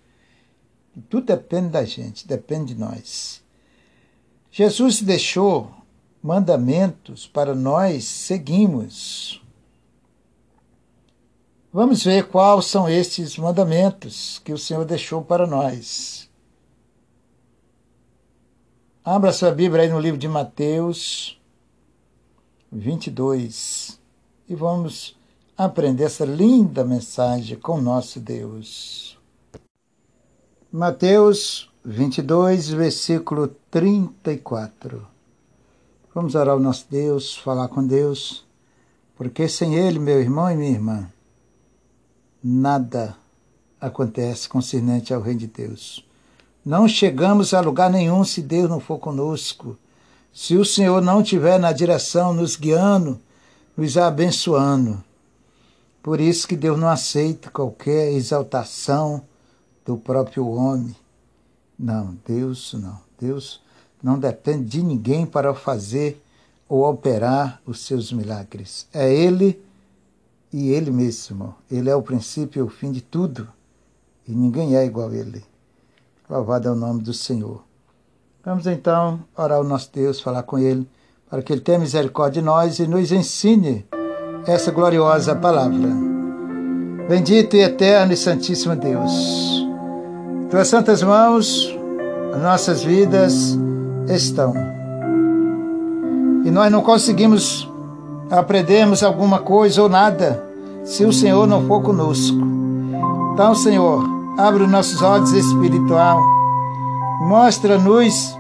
E 0.93 0.99
tudo 0.99 1.27
depende 1.27 1.69
da 1.69 1.85
gente, 1.85 2.27
depende 2.27 2.73
de 2.73 2.79
nós. 2.81 3.41
Jesus 4.51 5.01
deixou 5.01 5.73
mandamentos 6.21 7.25
para 7.25 7.55
nós 7.55 8.03
seguirmos. 8.03 9.41
Vamos 11.71 12.03
ver 12.03 12.27
quais 12.27 12.65
são 12.65 12.89
esses 12.89 13.37
mandamentos 13.37 14.39
que 14.39 14.51
o 14.51 14.57
Senhor 14.57 14.83
deixou 14.83 15.23
para 15.23 15.47
nós. 15.47 16.29
Abra 19.01 19.31
sua 19.31 19.51
Bíblia 19.51 19.83
aí 19.83 19.89
no 19.89 19.99
livro 19.99 20.19
de 20.19 20.27
Mateus, 20.27 21.41
22 22.73 23.99
e 24.49 24.55
vamos 24.55 25.15
aprender 25.55 26.05
essa 26.05 26.25
linda 26.25 26.83
mensagem 26.83 27.57
com 27.57 27.79
nosso 27.79 28.19
Deus. 28.19 29.17
Mateus 30.71 31.71
22, 31.85 32.69
versículo 32.69 33.47
34. 33.69 35.05
Vamos 36.15 36.33
orar 36.33 36.55
ao 36.55 36.59
nosso 36.59 36.87
Deus, 36.89 37.37
falar 37.37 37.67
com 37.67 37.85
Deus, 37.85 38.43
porque 39.15 39.47
sem 39.47 39.75
Ele, 39.75 39.99
meu 39.99 40.19
irmão 40.19 40.49
e 40.49 40.55
minha 40.55 40.71
irmã, 40.71 41.11
nada 42.43 43.15
acontece 43.79 44.49
concernente 44.49 45.13
ao 45.13 45.21
Reino 45.21 45.41
de 45.41 45.47
Deus. 45.47 46.07
Não 46.65 46.87
chegamos 46.87 47.53
a 47.53 47.61
lugar 47.61 47.91
nenhum 47.91 48.23
se 48.23 48.41
Deus 48.41 48.69
não 48.69 48.79
for 48.79 48.97
conosco. 48.97 49.77
Se 50.33 50.57
o 50.57 50.65
Senhor 50.65 50.99
não 50.99 51.21
estiver 51.21 51.59
na 51.59 51.71
direção, 51.71 52.33
nos 52.33 52.55
guiando, 52.55 53.21
nos 53.77 53.95
abençoando. 53.97 55.03
Por 56.01 56.19
isso 56.19 56.47
que 56.47 56.55
Deus 56.55 56.79
não 56.79 56.89
aceita 56.89 57.51
qualquer 57.51 58.11
exaltação 58.11 59.21
do 59.85 59.95
próprio 59.95 60.47
homem. 60.47 60.95
Não, 61.77 62.17
Deus 62.27 62.73
não. 62.73 62.99
Deus 63.19 63.61
não 64.01 64.17
depende 64.17 64.65
de 64.65 64.83
ninguém 64.83 65.23
para 65.23 65.53
fazer 65.53 66.19
ou 66.67 66.89
operar 66.89 67.61
os 67.63 67.81
seus 67.81 68.11
milagres. 68.11 68.87
É 68.91 69.13
Ele 69.13 69.61
e 70.51 70.71
Ele 70.71 70.89
mesmo. 70.89 71.53
Ele 71.69 71.91
é 71.91 71.95
o 71.95 72.01
princípio 72.01 72.59
e 72.59 72.63
o 72.63 72.69
fim 72.69 72.91
de 72.91 73.01
tudo. 73.01 73.47
E 74.27 74.31
ninguém 74.31 74.75
é 74.75 74.83
igual 74.83 75.09
a 75.09 75.15
Ele. 75.15 75.45
Louvado 76.27 76.67
é 76.67 76.71
o 76.71 76.75
nome 76.75 77.03
do 77.03 77.13
Senhor. 77.13 77.63
Vamos 78.45 78.67
então 78.67 79.21
orar 79.37 79.59
ao 79.59 79.63
nosso 79.63 79.89
Deus, 79.93 80.19
falar 80.19 80.43
com 80.43 80.59
Ele, 80.59 80.85
para 81.29 81.41
que 81.41 81.53
Ele 81.53 81.61
tenha 81.61 81.79
misericórdia 81.79 82.41
de 82.41 82.45
nós 82.45 82.77
e 82.77 82.85
nos 82.85 83.09
ensine 83.09 83.85
essa 84.45 84.69
gloriosa 84.69 85.33
palavra. 85.33 85.87
Bendito 87.07 87.55
e 87.55 87.61
eterno 87.61 88.11
e 88.11 88.17
santíssimo 88.17 88.75
Deus, 88.75 89.65
tuas 90.51 90.67
santas 90.67 91.01
mãos, 91.01 91.73
as 92.33 92.41
nossas 92.41 92.83
vidas 92.83 93.57
estão. 94.09 94.53
E 96.43 96.51
nós 96.51 96.69
não 96.69 96.81
conseguimos 96.81 97.65
aprendermos 98.29 99.03
alguma 99.03 99.39
coisa 99.39 99.81
ou 99.81 99.87
nada 99.87 100.43
se 100.83 101.05
o 101.05 101.13
Senhor 101.13 101.47
não 101.47 101.65
for 101.65 101.81
conosco. 101.81 102.37
Então, 103.33 103.55
Senhor, 103.55 104.03
abre 104.37 104.63
os 104.63 104.69
nossos 104.69 105.01
olhos 105.01 105.31
espiritual 105.31 106.32
mostra-nos 107.23 108.37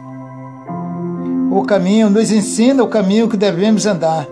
o 1.51 1.63
caminho, 1.63 2.09
nos 2.09 2.31
ensina 2.31 2.83
o 2.83 2.87
caminho 2.87 3.29
que 3.29 3.37
devemos 3.37 3.85
andar. 3.85 4.27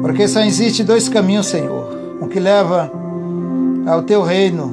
Porque 0.00 0.28
só 0.28 0.40
existe 0.40 0.84
dois 0.84 1.08
caminhos, 1.08 1.46
Senhor: 1.46 1.88
um 2.22 2.28
que 2.28 2.38
leva 2.38 2.90
ao 3.86 4.02
teu 4.02 4.22
reino 4.22 4.72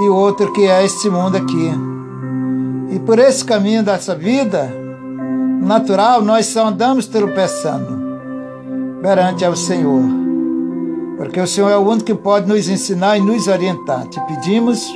e 0.00 0.08
o 0.08 0.14
outro 0.14 0.52
que 0.52 0.66
é 0.66 0.84
este 0.84 1.08
mundo 1.08 1.36
aqui. 1.36 1.70
E 2.90 2.98
por 2.98 3.18
esse 3.18 3.44
caminho 3.44 3.82
dessa 3.82 4.14
vida 4.14 4.72
natural, 5.60 6.22
nós 6.22 6.46
só 6.46 6.66
andamos 6.66 7.06
tropeçando 7.06 7.98
perante 9.02 9.44
ao 9.44 9.54
Senhor. 9.54 10.02
Porque 11.16 11.40
o 11.40 11.46
Senhor 11.46 11.70
é 11.70 11.76
o 11.76 11.80
único 11.80 12.04
que 12.04 12.14
pode 12.14 12.48
nos 12.48 12.68
ensinar 12.68 13.18
e 13.18 13.20
nos 13.20 13.46
orientar. 13.48 14.06
Te 14.06 14.20
pedimos 14.22 14.88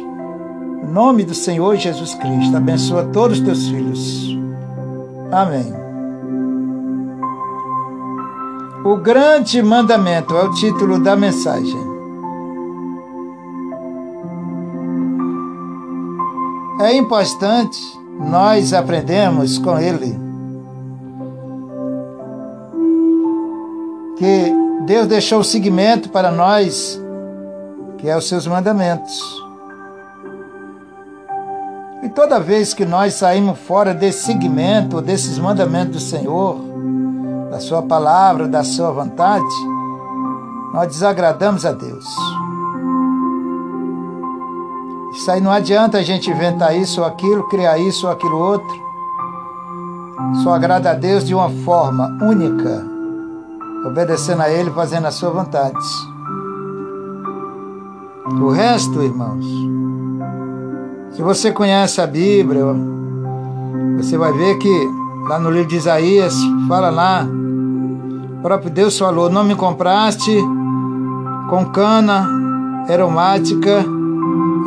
em 0.83 0.87
nome 0.87 1.25
do 1.25 1.35
Senhor 1.35 1.77
Jesus 1.77 2.15
Cristo, 2.15 2.57
abençoa 2.57 3.05
todos 3.05 3.39
os 3.39 3.45
teus 3.45 3.69
filhos. 3.69 4.37
Amém. 5.31 5.73
O 8.85 8.97
grande 8.97 9.63
mandamento 9.63 10.35
é 10.37 10.43
o 10.43 10.51
título 10.55 10.99
da 10.99 11.15
mensagem. 11.15 11.93
É 16.81 16.97
importante 16.97 17.81
nós 18.19 18.73
aprendemos 18.73 19.57
com 19.59 19.79
ele 19.79 20.19
que 24.17 24.53
Deus 24.85 25.07
deixou 25.07 25.41
o 25.41 25.45
seguimento 25.45 26.09
para 26.11 26.31
nós, 26.31 27.01
que 27.99 28.09
é 28.09 28.17
os 28.17 28.29
seus 28.29 28.47
mandamentos. 28.47 29.42
E 32.03 32.09
toda 32.09 32.41
vez 32.41 32.75
que 32.75 32.85
nós 32.85 33.15
saímos 33.15 33.57
fora 33.61 33.95
desse 33.95 34.25
segmento, 34.25 35.01
desses 35.01 35.39
mandamentos 35.39 35.95
do 35.95 36.01
Senhor, 36.01 36.59
da 37.49 37.61
Sua 37.61 37.81
palavra, 37.81 38.49
da 38.49 38.65
Sua 38.65 38.91
vontade, 38.91 39.45
nós 40.75 40.89
desagradamos 40.89 41.65
a 41.65 41.71
Deus. 41.71 42.05
Isso 45.15 45.31
aí 45.31 45.41
não 45.41 45.53
adianta 45.53 45.99
a 45.99 46.03
gente 46.03 46.29
inventar 46.29 46.77
isso 46.77 47.03
ou 47.03 47.07
aquilo, 47.07 47.49
criar 47.49 47.79
isso 47.79 48.07
ou 48.07 48.13
aquilo 48.13 48.37
outro. 48.37 48.83
Só 50.43 50.55
agrada 50.55 50.91
a 50.91 50.95
Deus 50.95 51.25
de 51.25 51.35
uma 51.35 51.51
forma 51.65 52.19
única, 52.21 52.85
obedecendo 53.87 54.43
a 54.43 54.51
Ele, 54.51 54.73
fazendo 54.73 55.07
a 55.07 55.13
Sua 55.13 55.31
vontade. 55.31 55.77
O 58.41 58.51
resto, 58.51 59.03
irmãos, 59.03 59.45
se 61.15 61.23
você 61.23 61.53
conhece 61.53 62.01
a 62.01 62.07
Bíblia, 62.07 62.65
você 63.99 64.17
vai 64.17 64.33
ver 64.33 64.57
que 64.59 64.89
lá 65.29 65.39
no 65.39 65.51
livro 65.51 65.69
de 65.69 65.77
Isaías, 65.77 66.35
fala 66.67 66.91
lá, 66.91 67.27
o 68.39 68.43
próprio 68.43 68.71
Deus 68.71 68.99
falou: 68.99 69.29
Não 69.29 69.45
me 69.45 69.55
compraste 69.55 70.37
com 71.51 71.67
cana 71.67 72.27
aromática 72.89 73.85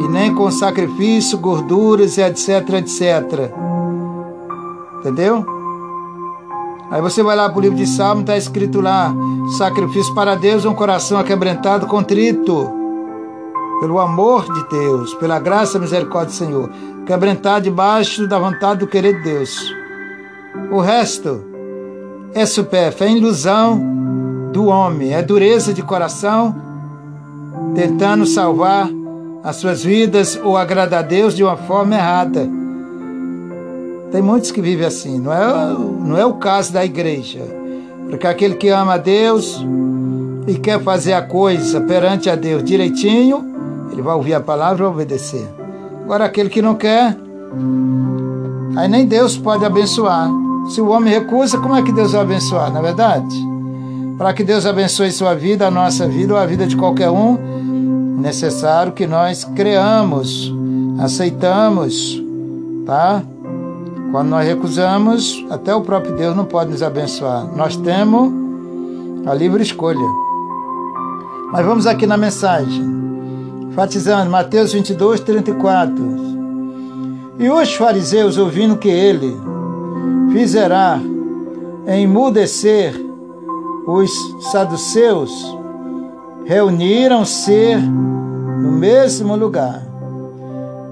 e 0.02 0.08
nem 0.08 0.34
com 0.34 0.50
sacrifício, 0.52 1.38
gorduras 1.38 2.18
e 2.18 2.22
etc, 2.22 2.70
etc. 2.76 3.52
Entendeu? 5.00 5.46
Aí 6.92 7.02
você 7.02 7.24
vai 7.24 7.36
lá 7.36 7.50
para 7.50 7.58
o 7.58 7.62
livro 7.62 7.78
de 7.78 7.88
Salmo, 7.88 8.22
está 8.22 8.38
escrito 8.38 8.82
lá: 8.82 9.14
sacrifício 9.58 10.14
para 10.14 10.36
Deus, 10.36 10.64
um 10.64 10.76
coração 10.76 11.18
aquebrantado, 11.18 11.88
contrito 11.88 12.85
pelo 13.80 14.00
amor 14.00 14.52
de 14.54 14.70
Deus, 14.70 15.14
pela 15.16 15.40
graça 15.40 15.78
e 15.78 15.82
misericórdia 15.82 16.34
do 16.34 16.38
Senhor, 16.38 16.70
quebrantar 17.06 17.62
debaixo 17.62 18.28
da 18.28 18.40
vontade 18.40 18.80
do 18.80 18.88
querer 18.88 19.18
de 19.18 19.24
Deus. 19.24 19.74
O 20.72 20.80
resto 20.80 21.44
é 22.34 22.46
supérfluo, 22.46 23.10
é 23.10 23.12
ilusão 23.12 24.50
do 24.52 24.66
homem, 24.66 25.14
é 25.14 25.22
dureza 25.22 25.74
de 25.74 25.82
coração, 25.82 26.56
tentando 27.74 28.26
salvar 28.26 28.90
as 29.44 29.58
suas 29.58 29.84
vidas 29.84 30.40
ou 30.44 30.58
agradar 30.58 31.00
a 31.00 31.08
Deus 31.08 31.36
de 31.36 31.44
uma 31.44 31.56
forma 31.56 31.96
errada. 31.96 32.50
Tem 34.12 34.22
muitos 34.22 34.52
que 34.52 34.62
vivem 34.62 34.86
assim, 34.86 35.20
não 35.20 35.32
é, 35.32 35.74
não 35.74 36.18
é 36.18 36.26
o 36.26 36.34
caso 36.36 36.72
da 36.72 36.86
igreja. 36.86 37.42
Porque 38.10 38.26
aquele 38.26 38.56
que 38.56 38.70
ama 38.70 38.94
a 38.94 38.98
Deus 38.98 39.64
e 40.48 40.56
quer 40.56 40.82
fazer 40.82 41.14
a 41.14 41.22
coisa 41.22 41.82
perante 41.82 42.30
a 42.30 42.36
Deus 42.36 42.64
direitinho, 42.64 43.55
ele 43.92 44.02
vai 44.02 44.16
ouvir 44.16 44.34
a 44.34 44.40
palavra 44.40 44.84
e 44.84 44.88
obedecer. 44.88 45.48
Agora, 46.04 46.26
aquele 46.26 46.50
que 46.50 46.62
não 46.62 46.76
quer, 46.76 47.18
aí 48.76 48.88
nem 48.88 49.06
Deus 49.06 49.38
pode 49.38 49.66
abençoar. 49.66 50.30
Se 50.70 50.82
o 50.82 50.90
homem 50.90 51.14
recusa, 51.14 51.58
como 51.58 51.76
é 51.76 51.82
que 51.82 51.92
Deus 51.92 52.14
vai 52.14 52.22
abençoar, 52.22 52.72
na 52.72 52.80
é 52.80 52.82
verdade? 52.82 53.56
para 54.18 54.34
que 54.34 54.44
Deus 54.44 54.66
abençoe 54.66 55.12
sua 55.12 55.34
vida, 55.34 55.68
a 55.68 55.72
nossa 55.72 56.08
vida 56.08 56.34
ou 56.34 56.40
a 56.40 56.46
vida 56.46 56.66
de 56.66 56.76
qualquer 56.76 57.10
um, 57.10 57.38
necessário 58.18 58.94
que 58.94 59.06
nós 59.06 59.44
creamos, 59.44 60.54
aceitamos, 61.00 62.22
tá? 62.86 63.22
Quando 64.12 64.30
nós 64.30 64.48
recusamos, 64.48 65.46
até 65.50 65.76
o 65.76 65.82
próprio 65.82 66.16
Deus 66.16 66.36
não 66.36 66.46
pode 66.46 66.72
nos 66.72 66.82
abençoar. 66.82 67.46
Nós 67.56 67.76
temos 67.76 68.32
a 69.26 69.34
livre 69.34 69.62
escolha. 69.62 70.08
Mas 71.52 71.66
vamos 71.66 71.86
aqui 71.86 72.08
na 72.08 72.16
mensagem. 72.16 72.84
Enfatizando, 73.76 74.32
Mateus 74.32 74.72
22, 74.72 75.20
34. 75.20 75.94
E 77.38 77.50
os 77.50 77.76
fariseus, 77.76 78.38
ouvindo 78.38 78.78
que 78.78 78.88
ele 78.88 79.36
fizerá 80.32 80.98
emudecer 81.86 82.96
os 83.86 84.10
saduceus, 84.50 85.30
reuniram-se 86.46 87.76
no 87.76 88.72
mesmo 88.72 89.36
lugar. 89.36 89.86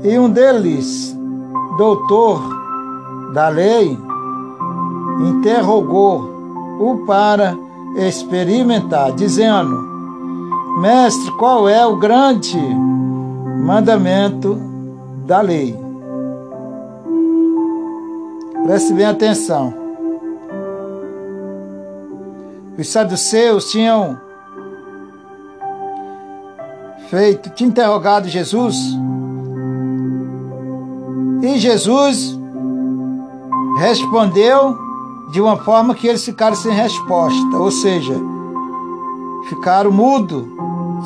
E 0.03 0.19
um 0.19 0.29
deles, 0.29 1.17
doutor 1.77 2.43
da 3.33 3.47
lei, 3.47 3.97
interrogou-o 5.25 7.05
para 7.05 7.57
experimentar, 7.95 9.13
dizendo: 9.13 9.92
Mestre, 10.79 11.31
qual 11.33 11.69
é 11.69 11.85
o 11.85 11.97
grande 11.97 12.57
mandamento 13.63 14.59
da 15.25 15.39
lei? 15.39 15.77
Preste 18.63 18.93
bem 18.93 19.05
atenção. 19.05 19.73
Os 22.77 22.87
saduceus 22.87 23.69
tinham 23.71 24.19
feito, 27.09 27.49
tinham 27.51 27.69
interrogado 27.69 28.27
Jesus. 28.27 28.75
E 31.43 31.59
Jesus 31.59 32.37
respondeu 33.77 34.77
de 35.31 35.39
uma 35.39 35.57
forma 35.57 35.93
que 35.93 36.07
eles 36.07 36.25
ficaram 36.25 36.55
sem 36.55 36.71
resposta, 36.71 37.57
ou 37.57 37.69
seja, 37.69 38.32
ficaram 39.49 39.91
mudo, 39.91 40.47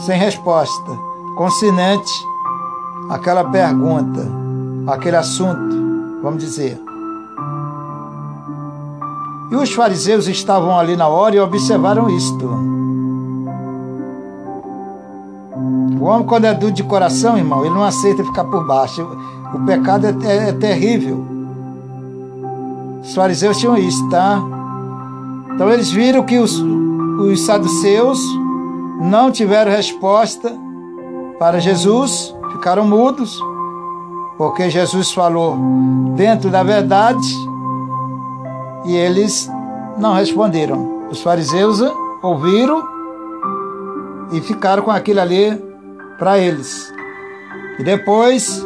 sem 0.06 0.18
resposta, 0.18 0.92
consciente 1.36 2.14
àquela 3.10 3.44
pergunta, 3.44 4.28
aquele 4.88 5.16
assunto, 5.16 6.22
vamos 6.22 6.44
dizer. 6.44 6.80
E 9.50 9.56
os 9.56 9.72
fariseus 9.74 10.28
estavam 10.28 10.78
ali 10.78 10.96
na 10.96 11.08
hora 11.08 11.36
e 11.36 11.40
observaram 11.40 12.10
isto. 12.10 12.46
O 16.00 16.04
homem, 16.04 16.28
quando 16.28 16.46
é 16.46 16.54
duro 16.54 16.72
de 16.72 16.84
coração, 16.84 17.38
irmão, 17.38 17.66
ele 17.66 17.74
não 17.74 17.84
aceita 17.84 18.24
ficar 18.24 18.44
por 18.46 18.66
baixo. 18.68 19.08
O 19.54 19.66
pecado 19.66 20.06
é, 20.06 20.16
é, 20.26 20.50
é 20.50 20.52
terrível. 20.52 21.26
Os 23.02 23.16
fariseus 23.16 23.58
tinham 23.58 23.78
isso, 23.78 24.08
tá? 24.10 24.42
Então 25.54 25.72
eles 25.72 25.90
viram 25.90 26.24
que 26.24 26.38
os, 26.38 26.62
os 27.20 27.42
saduceus 27.42 28.20
não 29.02 29.32
tiveram 29.32 29.72
resposta 29.72 30.54
para 31.40 31.60
Jesus, 31.60 32.36
ficaram 32.52 32.86
mudos, 32.86 33.40
porque 34.38 34.70
Jesus 34.70 35.12
falou 35.12 35.58
dentro 36.16 36.50
da 36.50 36.64
verdade 36.64 37.28
e 38.86 38.96
eles 38.96 39.50
não 39.98 40.14
responderam. 40.14 41.08
Os 41.10 41.22
fariseus 41.22 41.80
ouviram 42.22 42.84
e 44.32 44.42
ficaram 44.42 44.84
com 44.84 44.92
aquilo 44.92 45.22
ali 45.22 45.62
para 46.18 46.38
eles. 46.38 46.94
E 47.80 47.84
depois, 47.84 48.66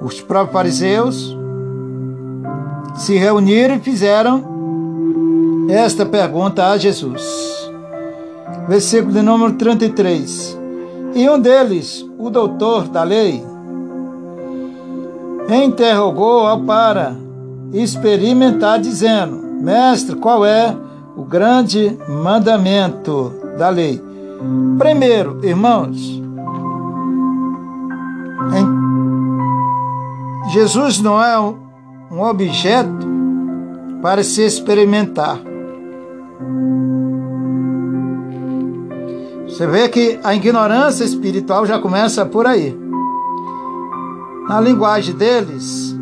os 0.00 0.20
próprios 0.20 0.52
fariseus 0.52 1.36
se 2.96 3.16
reuniram 3.16 3.76
e 3.76 3.80
fizeram 3.80 4.51
esta 5.68 6.04
pergunta 6.06 6.66
a 6.66 6.76
Jesus. 6.76 7.22
Versículo 8.68 9.12
de 9.12 9.22
número 9.22 9.52
33. 9.54 10.58
E 11.14 11.28
um 11.28 11.38
deles, 11.38 12.06
o 12.18 12.30
doutor 12.30 12.88
da 12.88 13.02
lei, 13.02 13.44
interrogou-o 15.48 16.64
para 16.64 17.16
experimentar, 17.72 18.78
dizendo: 18.78 19.36
Mestre, 19.60 20.16
qual 20.16 20.44
é 20.46 20.76
o 21.16 21.22
grande 21.22 21.98
mandamento 22.08 23.32
da 23.58 23.68
lei? 23.68 24.02
Primeiro, 24.78 25.40
irmãos, 25.44 26.22
Jesus 30.52 31.00
não 31.00 31.22
é 31.22 31.38
um 31.38 32.22
objeto 32.22 33.06
para 34.02 34.22
se 34.22 34.42
experimentar. 34.42 35.51
Você 39.46 39.66
vê 39.66 39.88
que 39.88 40.18
a 40.24 40.34
ignorância 40.34 41.04
espiritual 41.04 41.66
já 41.66 41.78
começa 41.78 42.24
por 42.24 42.46
aí. 42.46 42.76
Na 44.48 44.60
linguagem 44.60 45.14
deles, 45.14 45.96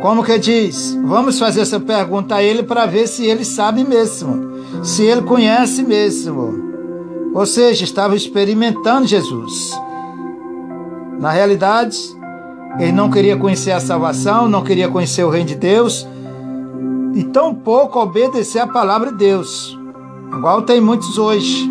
como 0.00 0.24
que 0.24 0.38
diz? 0.38 0.98
Vamos 1.04 1.38
fazer 1.38 1.60
essa 1.60 1.78
pergunta 1.78 2.36
a 2.36 2.42
ele 2.42 2.62
para 2.62 2.86
ver 2.86 3.06
se 3.06 3.26
ele 3.26 3.44
sabe 3.44 3.84
mesmo, 3.84 4.84
se 4.84 5.02
ele 5.02 5.22
conhece 5.22 5.82
mesmo. 5.82 6.72
Ou 7.34 7.44
seja, 7.46 7.84
estava 7.84 8.16
experimentando 8.16 9.06
Jesus. 9.06 9.78
Na 11.18 11.30
realidade, 11.30 11.98
ele 12.78 12.92
não 12.92 13.10
queria 13.10 13.36
conhecer 13.36 13.72
a 13.72 13.80
salvação, 13.80 14.48
não 14.48 14.64
queria 14.64 14.88
conhecer 14.88 15.24
o 15.24 15.30
reino 15.30 15.48
de 15.48 15.56
Deus 15.56 16.06
e 17.14 17.24
tampouco 17.24 17.98
obedecer 17.98 18.60
a 18.60 18.66
palavra 18.66 19.10
de 19.10 19.18
Deus. 19.18 19.78
Igual 20.36 20.62
tem 20.62 20.80
muitos 20.80 21.18
hoje. 21.18 21.70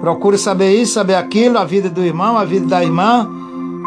Procura 0.00 0.36
saber 0.36 0.74
isso, 0.74 0.94
saber 0.94 1.14
aquilo, 1.14 1.58
a 1.58 1.64
vida 1.64 1.88
do 1.88 2.04
irmão, 2.04 2.36
a 2.36 2.44
vida 2.44 2.66
da 2.66 2.82
irmã, 2.82 3.28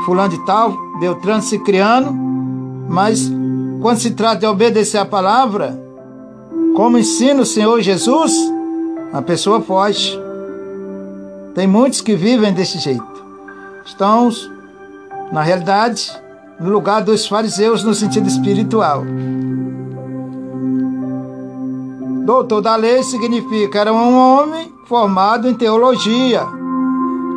fulano 0.05 0.29
de 0.29 0.45
tal, 0.45 0.73
Beltrano 0.99 1.41
se 1.41 1.59
criando 1.59 2.29
mas 2.89 3.31
quando 3.81 3.99
se 3.99 4.11
trata 4.11 4.39
de 4.39 4.45
obedecer 4.47 4.97
a 4.97 5.05
palavra, 5.05 5.79
como 6.75 6.97
ensina 6.97 7.43
o 7.43 7.45
Senhor 7.45 7.79
Jesus, 7.81 8.33
a 9.13 9.21
pessoa 9.21 9.61
foge. 9.61 10.19
Tem 11.53 11.67
muitos 11.67 12.01
que 12.01 12.15
vivem 12.15 12.51
desse 12.51 12.79
jeito. 12.79 13.05
Estão, 13.85 14.29
na 15.31 15.43
realidade, 15.43 16.11
no 16.59 16.71
lugar 16.71 17.03
dos 17.03 17.27
fariseus 17.27 17.83
no 17.83 17.93
sentido 17.93 18.27
espiritual. 18.27 19.03
Doutor 22.29 22.61
da 22.61 22.75
lei 22.75 23.01
significa 23.01 23.79
era 23.79 23.91
um 23.91 24.15
homem 24.15 24.71
formado 24.85 25.49
em 25.49 25.55
teologia, 25.55 26.45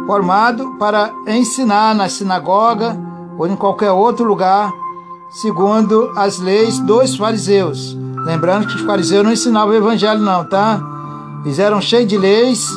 formado 0.07 0.75
para 0.79 1.11
ensinar 1.29 1.95
na 1.95 2.11
sinagoga 2.11 2.95
ou 3.39 3.47
em 3.47 3.57
qualquer 3.57 3.91
outro 3.91 4.23
lugar 4.27 4.71
segundo 5.31 6.13
as 6.15 6.39
leis 6.39 6.79
dos 6.81 7.17
fariseus. 7.17 7.97
Lembrando 8.27 8.67
que 8.67 8.75
os 8.75 8.83
fariseus 8.83 9.25
não 9.25 9.33
ensinavam 9.33 9.73
o 9.73 9.79
evangelho, 9.79 10.21
não, 10.21 10.47
tá? 10.47 10.79
Eles 11.43 11.59
eram 11.59 11.81
cheios 11.81 12.07
de 12.07 12.19
leis, 12.19 12.69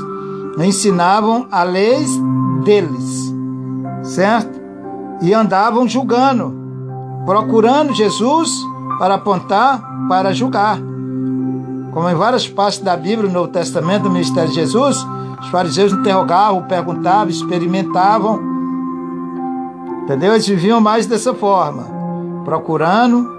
ensinavam 0.57 1.47
a 1.51 1.63
leis 1.63 2.09
deles, 2.63 3.35
certo? 4.03 4.57
E 5.21 5.33
andavam 5.33 5.85
julgando, 5.85 6.55
procurando 7.25 7.93
Jesus 7.93 8.49
para 8.99 9.15
apontar, 9.15 9.83
para 10.07 10.33
julgar. 10.33 10.94
Como 11.95 12.09
em 12.09 12.13
várias 12.13 12.45
partes 12.45 12.79
da 12.79 12.97
Bíblia, 12.97 13.29
no 13.29 13.33
Novo 13.33 13.47
Testamento, 13.47 14.03
do 14.03 14.09
ministério 14.09 14.49
de 14.49 14.55
Jesus, 14.55 14.97
os 15.39 15.47
fariseus 15.47 15.93
interrogavam, 15.93 16.63
perguntavam, 16.63 17.29
experimentavam. 17.29 18.41
Entendeu? 20.03 20.33
Eles 20.33 20.45
viviam 20.45 20.81
mais 20.81 21.05
dessa 21.05 21.33
forma 21.33 21.87
procurando 22.43 23.33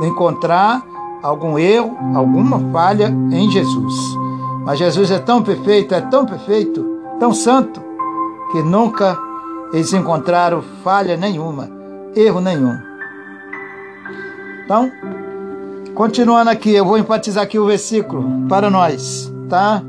encontrar 0.00 0.82
algum 1.22 1.58
erro, 1.58 1.98
alguma 2.14 2.58
falha 2.72 3.14
em 3.30 3.50
Jesus. 3.50 3.94
Mas 4.64 4.78
Jesus 4.78 5.10
é 5.10 5.18
tão 5.18 5.42
perfeito, 5.42 5.94
é 5.94 6.00
tão 6.00 6.24
perfeito, 6.24 6.82
tão 7.20 7.34
santo, 7.34 7.78
que 8.52 8.62
nunca 8.62 9.18
eles 9.70 9.92
encontraram 9.92 10.62
falha 10.82 11.14
nenhuma, 11.14 11.68
erro 12.16 12.40
nenhum. 12.40 12.74
Então, 14.64 14.90
continuando 15.98 16.48
aqui, 16.48 16.72
eu 16.72 16.84
vou 16.84 16.96
enfatizar 16.96 17.42
aqui 17.42 17.58
o 17.58 17.66
versículo 17.66 18.46
para 18.48 18.70
nós, 18.70 19.32
tá? 19.48 19.82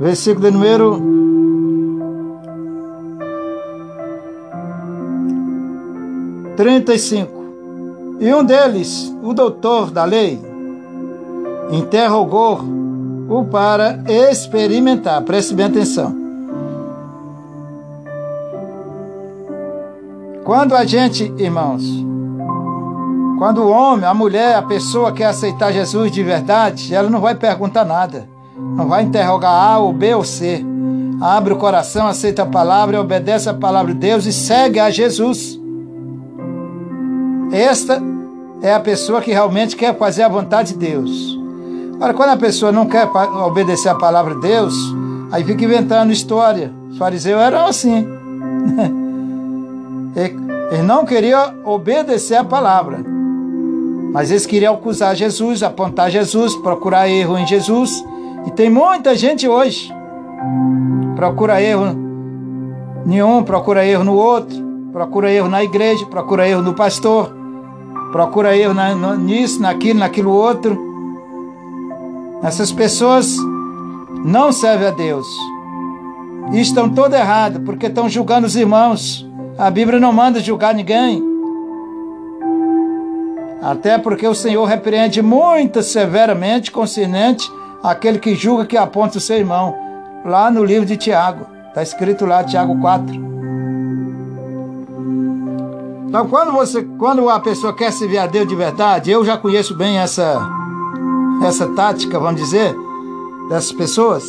Versículo 0.00 0.46
de 0.46 0.50
número 0.50 1.02
35. 6.56 8.16
E 8.20 8.32
um 8.32 8.42
deles, 8.42 9.14
o 9.22 9.34
doutor 9.34 9.90
da 9.90 10.06
lei, 10.06 10.40
interrogou-o 11.70 13.44
para 13.50 14.02
experimentar. 14.08 15.20
Preste 15.24 15.52
bem 15.52 15.66
atenção. 15.66 16.16
Quando 20.42 20.74
a 20.74 20.86
gente, 20.86 21.30
irmãos, 21.36 21.84
quando 23.38 23.58
o 23.58 23.70
homem, 23.70 24.04
a 24.04 24.12
mulher, 24.12 24.56
a 24.56 24.62
pessoa 24.62 25.12
quer 25.12 25.26
aceitar 25.26 25.72
Jesus 25.72 26.10
de 26.10 26.24
verdade, 26.24 26.92
ela 26.92 27.08
não 27.08 27.20
vai 27.20 27.36
perguntar 27.36 27.84
nada. 27.84 28.28
Não 28.56 28.88
vai 28.88 29.04
interrogar 29.04 29.52
A 29.52 29.78
ou 29.78 29.92
B 29.92 30.12
ou 30.12 30.24
C. 30.24 30.64
Abre 31.20 31.52
o 31.52 31.56
coração, 31.56 32.08
aceita 32.08 32.42
a 32.42 32.46
palavra, 32.46 33.00
obedece 33.00 33.48
a 33.48 33.54
palavra 33.54 33.94
de 33.94 34.00
Deus 34.00 34.26
e 34.26 34.32
segue 34.32 34.80
a 34.80 34.90
Jesus. 34.90 35.58
Esta 37.52 38.02
é 38.60 38.74
a 38.74 38.80
pessoa 38.80 39.22
que 39.22 39.30
realmente 39.30 39.76
quer 39.76 39.96
fazer 39.96 40.24
a 40.24 40.28
vontade 40.28 40.72
de 40.72 40.78
Deus. 40.80 41.38
Agora, 41.94 42.14
quando 42.14 42.30
a 42.30 42.36
pessoa 42.36 42.72
não 42.72 42.86
quer 42.86 43.08
obedecer 43.46 43.88
a 43.88 43.94
palavra 43.94 44.34
de 44.34 44.40
Deus, 44.40 44.74
aí 45.30 45.44
fica 45.44 45.64
inventando 45.64 46.12
história. 46.12 46.72
Os 46.90 46.98
fariseus 46.98 47.40
eram 47.40 47.66
assim. 47.66 48.04
Eles 50.72 50.82
não 50.84 51.04
queriam 51.04 51.54
obedecer 51.64 52.36
a 52.36 52.44
palavra. 52.44 53.17
Mas 54.12 54.30
eles 54.30 54.46
queriam 54.46 54.74
acusar 54.74 55.14
Jesus, 55.14 55.62
apontar 55.62 56.10
Jesus, 56.10 56.54
procurar 56.56 57.08
erro 57.08 57.38
em 57.38 57.46
Jesus. 57.46 58.04
E 58.46 58.50
tem 58.50 58.70
muita 58.70 59.14
gente 59.14 59.46
hoje. 59.46 59.92
Procura 61.14 61.60
erro 61.60 61.96
nenhum, 63.04 63.42
procura 63.42 63.84
erro 63.84 64.04
no 64.04 64.14
outro, 64.14 64.56
procura 64.92 65.30
erro 65.30 65.48
na 65.48 65.62
igreja, 65.62 66.06
procura 66.06 66.48
erro 66.48 66.62
no 66.62 66.74
pastor, 66.74 67.34
procura 68.12 68.56
erro 68.56 68.74
na, 68.74 68.94
no, 68.94 69.16
nisso, 69.16 69.60
naquilo, 69.60 69.98
naquilo 69.98 70.30
outro. 70.30 70.78
Essas 72.42 72.70
pessoas 72.70 73.36
não 74.24 74.52
servem 74.52 74.88
a 74.88 74.92
Deus. 74.92 75.26
E 76.52 76.60
estão 76.60 76.88
todo 76.88 77.14
errado, 77.14 77.60
porque 77.60 77.86
estão 77.86 78.08
julgando 78.08 78.46
os 78.46 78.56
irmãos. 78.56 79.28
A 79.58 79.70
Bíblia 79.70 80.00
não 80.00 80.12
manda 80.12 80.40
julgar 80.40 80.74
ninguém. 80.74 81.27
Até 83.62 83.98
porque 83.98 84.26
o 84.26 84.34
Senhor 84.34 84.64
repreende 84.64 85.20
muito 85.20 85.82
severamente 85.82 86.70
concernente 86.70 87.50
aquele 87.82 88.18
que 88.18 88.34
julga 88.34 88.66
que 88.66 88.76
aponta 88.76 89.18
o 89.18 89.20
seu 89.20 89.36
irmão. 89.36 89.74
Lá 90.24 90.50
no 90.50 90.64
livro 90.64 90.86
de 90.86 90.96
Tiago. 90.96 91.46
Está 91.68 91.82
escrito 91.82 92.24
lá, 92.26 92.42
Tiago 92.44 92.78
4. 92.80 93.28
Então, 96.08 96.26
quando, 96.28 96.52
você, 96.52 96.82
quando 96.98 97.28
a 97.28 97.38
pessoa 97.38 97.74
quer 97.74 97.92
servir 97.92 98.18
a 98.18 98.26
Deus 98.26 98.48
de 98.48 98.54
verdade, 98.54 99.10
eu 99.10 99.24
já 99.24 99.36
conheço 99.36 99.76
bem 99.76 99.98
essa, 99.98 100.40
essa 101.44 101.66
tática, 101.74 102.18
vamos 102.18 102.40
dizer, 102.40 102.74
dessas 103.48 103.72
pessoas. 103.72 104.24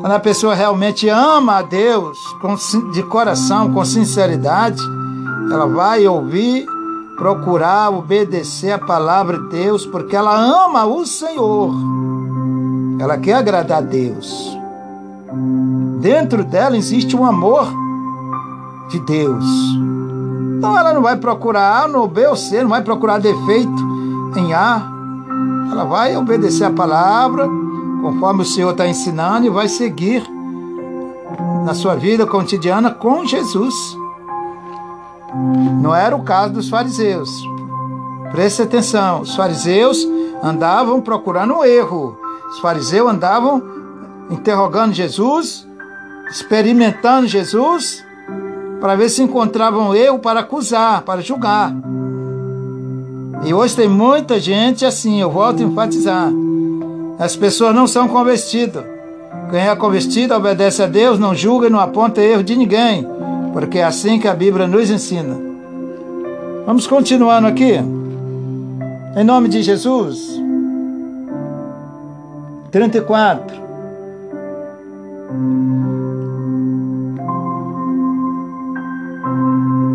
Quando 0.00 0.12
a 0.12 0.18
pessoa 0.20 0.54
realmente 0.54 1.08
ama 1.08 1.58
a 1.58 1.62
Deus 1.62 2.18
de 2.92 3.02
coração, 3.02 3.72
com 3.72 3.84
sinceridade, 3.84 4.80
ela 5.52 5.66
vai 5.66 6.06
ouvir 6.06 6.66
procurar 7.16 7.90
obedecer 7.90 8.72
a 8.72 8.78
palavra 8.78 9.38
de 9.38 9.48
Deus, 9.48 9.86
porque 9.86 10.14
ela 10.14 10.36
ama 10.36 10.84
o 10.84 11.04
Senhor. 11.06 11.72
Ela 12.98 13.18
quer 13.18 13.34
agradar 13.34 13.78
a 13.78 13.80
Deus. 13.80 14.56
Dentro 16.00 16.44
dela 16.44 16.76
existe 16.76 17.16
um 17.16 17.24
amor 17.24 17.66
de 18.88 19.00
Deus. 19.00 19.44
Então 20.58 20.78
ela 20.78 20.92
não 20.92 21.02
vai 21.02 21.16
procurar 21.16 21.84
A 21.84 21.88
no 21.88 22.06
B 22.06 22.26
ou 22.26 22.36
C, 22.36 22.62
não 22.62 22.70
vai 22.70 22.82
procurar 22.82 23.18
defeito 23.18 23.70
em 24.36 24.52
A. 24.52 24.82
Ela 25.70 25.84
vai 25.84 26.16
obedecer 26.16 26.64
a 26.64 26.70
palavra, 26.70 27.48
conforme 28.02 28.42
o 28.42 28.46
Senhor 28.46 28.70
está 28.70 28.86
ensinando, 28.86 29.46
e 29.46 29.50
vai 29.50 29.68
seguir 29.68 30.22
na 31.64 31.74
sua 31.74 31.96
vida 31.96 32.26
cotidiana 32.26 32.90
com 32.90 33.26
Jesus. 33.26 33.74
Não 35.80 35.94
era 35.94 36.16
o 36.16 36.22
caso 36.22 36.54
dos 36.54 36.68
fariseus. 36.68 37.30
Preste 38.32 38.62
atenção, 38.62 39.20
os 39.20 39.34
fariseus 39.34 40.06
andavam 40.42 41.00
procurando 41.00 41.54
um 41.54 41.64
erro. 41.64 42.18
Os 42.50 42.58
fariseus 42.58 43.10
andavam 43.10 43.62
interrogando 44.30 44.92
Jesus, 44.92 45.66
experimentando 46.30 47.26
Jesus, 47.26 48.04
para 48.80 48.96
ver 48.96 49.08
se 49.08 49.22
encontravam 49.22 49.94
erro 49.94 50.18
para 50.18 50.40
acusar, 50.40 51.02
para 51.02 51.20
julgar. 51.20 51.72
E 53.44 53.54
hoje 53.54 53.76
tem 53.76 53.88
muita 53.88 54.40
gente 54.40 54.84
assim, 54.84 55.20
eu 55.20 55.30
volto 55.30 55.62
a 55.62 55.66
enfatizar. 55.66 56.32
As 57.18 57.36
pessoas 57.36 57.74
não 57.74 57.86
são 57.86 58.08
convertidas. 58.08 58.84
Quem 59.50 59.60
é 59.60 59.76
convertido 59.76 60.34
obedece 60.34 60.82
a 60.82 60.86
Deus, 60.86 61.18
não 61.18 61.34
julga 61.34 61.68
e 61.68 61.70
não 61.70 61.78
aponta 61.78 62.20
erro 62.20 62.42
de 62.42 62.56
ninguém 62.56 63.15
porque 63.56 63.78
é 63.78 63.84
assim 63.84 64.18
que 64.18 64.28
a 64.28 64.34
Bíblia 64.34 64.66
nos 64.66 64.90
ensina. 64.90 65.34
Vamos 66.66 66.86
continuando 66.86 67.48
aqui. 67.48 67.72
Em 69.16 69.24
nome 69.24 69.48
de 69.48 69.62
Jesus. 69.62 70.38
34. 72.70 73.56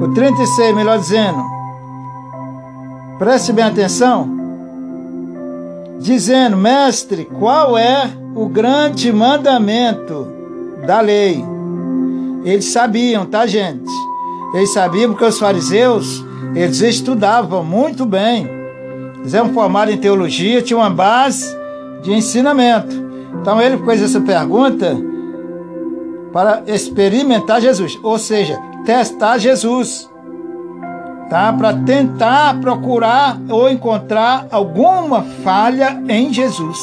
O 0.02 0.12
36, 0.16 0.76
melhor 0.76 0.98
dizendo. 0.98 1.44
Preste 3.20 3.54
bem 3.54 3.66
atenção. 3.66 4.28
Dizendo, 6.00 6.58
mestre, 6.58 7.26
qual 7.26 7.78
é 7.78 8.10
o 8.34 8.50
grande 8.50 9.14
mandamento 9.14 10.26
da 10.88 11.00
lei? 11.00 11.51
Eles 12.44 12.66
sabiam, 12.66 13.26
tá, 13.26 13.46
gente? 13.46 13.92
Eles 14.54 14.74
sabiam 14.74 15.12
porque 15.12 15.26
os 15.26 15.40
fariseus, 15.40 16.24
eles 16.56 16.82
estudavam 16.82 17.64
muito 17.64 18.06
bem. 18.06 18.48
Eles 19.20 19.34
eram 19.34 19.54
formados 19.54 19.94
em 19.94 19.98
teologia, 19.98 20.62
tinham 20.62 20.82
uma 20.82 20.90
base 20.90 21.56
de 22.02 22.12
ensinamento. 22.12 22.96
Então 23.40 23.62
ele 23.62 23.78
fez 23.86 24.02
essa 24.02 24.20
pergunta 24.20 24.98
para 26.34 26.64
experimentar 26.68 27.62
Jesus, 27.62 28.00
ou 28.02 28.18
seja, 28.18 28.60
testar 28.86 29.38
Jesus. 29.38 30.10
Tá? 31.30 31.54
Para 31.54 31.74
tentar 31.74 32.60
procurar 32.60 33.40
ou 33.50 33.70
encontrar 33.70 34.48
alguma 34.52 35.22
falha 35.44 36.04
em 36.10 36.34
Jesus, 36.34 36.78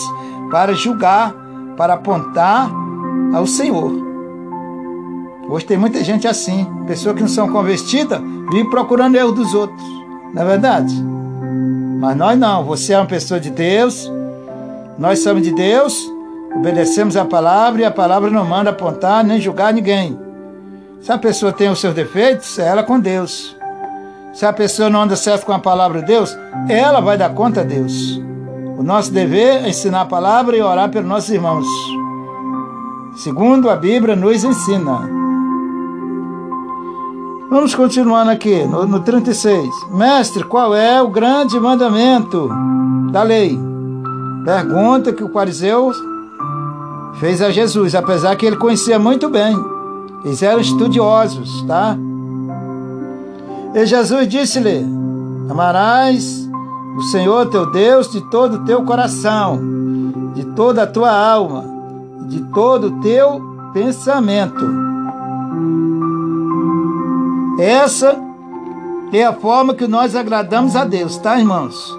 para 0.50 0.72
julgar, 0.72 1.34
para 1.76 1.94
apontar 1.94 2.70
ao 3.34 3.46
Senhor. 3.46 4.07
Hoje 5.48 5.64
tem 5.64 5.78
muita 5.78 6.04
gente 6.04 6.28
assim, 6.28 6.66
pessoas 6.86 7.14
que 7.14 7.22
não 7.22 7.28
são 7.28 7.50
convertidas, 7.50 8.20
vivem 8.50 8.68
procurando 8.68 9.16
erro 9.16 9.32
dos 9.32 9.54
outros, 9.54 9.82
não 10.34 10.42
é 10.42 10.44
verdade? 10.44 10.94
Mas 11.98 12.16
nós 12.18 12.38
não, 12.38 12.64
você 12.64 12.92
é 12.92 12.98
uma 12.98 13.06
pessoa 13.06 13.40
de 13.40 13.48
Deus, 13.48 14.12
nós 14.98 15.20
somos 15.20 15.42
de 15.42 15.50
Deus, 15.50 16.06
obedecemos 16.54 17.16
a 17.16 17.24
palavra 17.24 17.80
e 17.80 17.84
a 17.86 17.90
palavra 17.90 18.30
não 18.30 18.44
manda 18.44 18.70
apontar 18.70 19.24
nem 19.24 19.40
julgar 19.40 19.72
ninguém. 19.72 20.18
Se 21.00 21.10
a 21.10 21.16
pessoa 21.16 21.50
tem 21.50 21.70
os 21.70 21.80
seus 21.80 21.94
defeitos, 21.94 22.58
é 22.58 22.68
ela 22.68 22.82
com 22.82 23.00
Deus. 23.00 23.56
Se 24.34 24.44
a 24.44 24.52
pessoa 24.52 24.90
não 24.90 25.02
anda 25.02 25.16
certo 25.16 25.46
com 25.46 25.52
a 25.52 25.58
palavra 25.58 26.00
de 26.00 26.08
Deus, 26.08 26.36
ela 26.68 27.00
vai 27.00 27.16
dar 27.16 27.30
conta 27.30 27.62
a 27.62 27.64
Deus. 27.64 28.20
O 28.76 28.82
nosso 28.82 29.10
dever 29.10 29.64
é 29.64 29.68
ensinar 29.70 30.02
a 30.02 30.06
palavra 30.06 30.54
e 30.56 30.60
orar 30.60 30.90
pelos 30.90 31.08
nossos 31.08 31.30
irmãos. 31.30 31.66
Segundo 33.16 33.70
a 33.70 33.76
Bíblia 33.76 34.14
nos 34.14 34.44
ensina. 34.44 35.17
Vamos 37.50 37.74
continuando 37.74 38.30
aqui, 38.30 38.62
no, 38.66 38.86
no 38.86 39.00
36. 39.00 39.66
Mestre, 39.90 40.44
qual 40.44 40.74
é 40.74 41.00
o 41.00 41.08
grande 41.08 41.58
mandamento 41.58 42.50
da 43.10 43.22
lei? 43.22 43.58
Pergunta 44.44 45.14
que 45.14 45.24
o 45.24 45.32
fariseu 45.32 45.90
fez 47.18 47.40
a 47.40 47.50
Jesus, 47.50 47.94
apesar 47.94 48.36
que 48.36 48.44
ele 48.44 48.56
conhecia 48.56 48.98
muito 48.98 49.30
bem. 49.30 49.56
Eles 50.26 50.42
eram 50.42 50.60
estudiosos, 50.60 51.62
tá? 51.62 51.96
E 53.74 53.86
Jesus 53.86 54.28
disse-lhe: 54.28 54.84
Amarás 55.48 56.46
o 56.98 57.02
Senhor 57.04 57.46
teu 57.46 57.70
Deus 57.70 58.10
de 58.12 58.20
todo 58.30 58.56
o 58.56 58.64
teu 58.66 58.84
coração, 58.84 59.58
de 60.34 60.44
toda 60.54 60.82
a 60.82 60.86
tua 60.86 61.10
alma, 61.10 61.64
de 62.28 62.42
todo 62.52 62.88
o 62.88 63.00
teu 63.00 63.40
pensamento. 63.72 64.88
Essa 67.58 68.16
é 69.12 69.24
a 69.24 69.32
forma 69.32 69.74
que 69.74 69.86
nós 69.86 70.14
agradamos 70.14 70.76
a 70.76 70.84
Deus, 70.84 71.16
tá, 71.18 71.38
irmãos? 71.38 71.96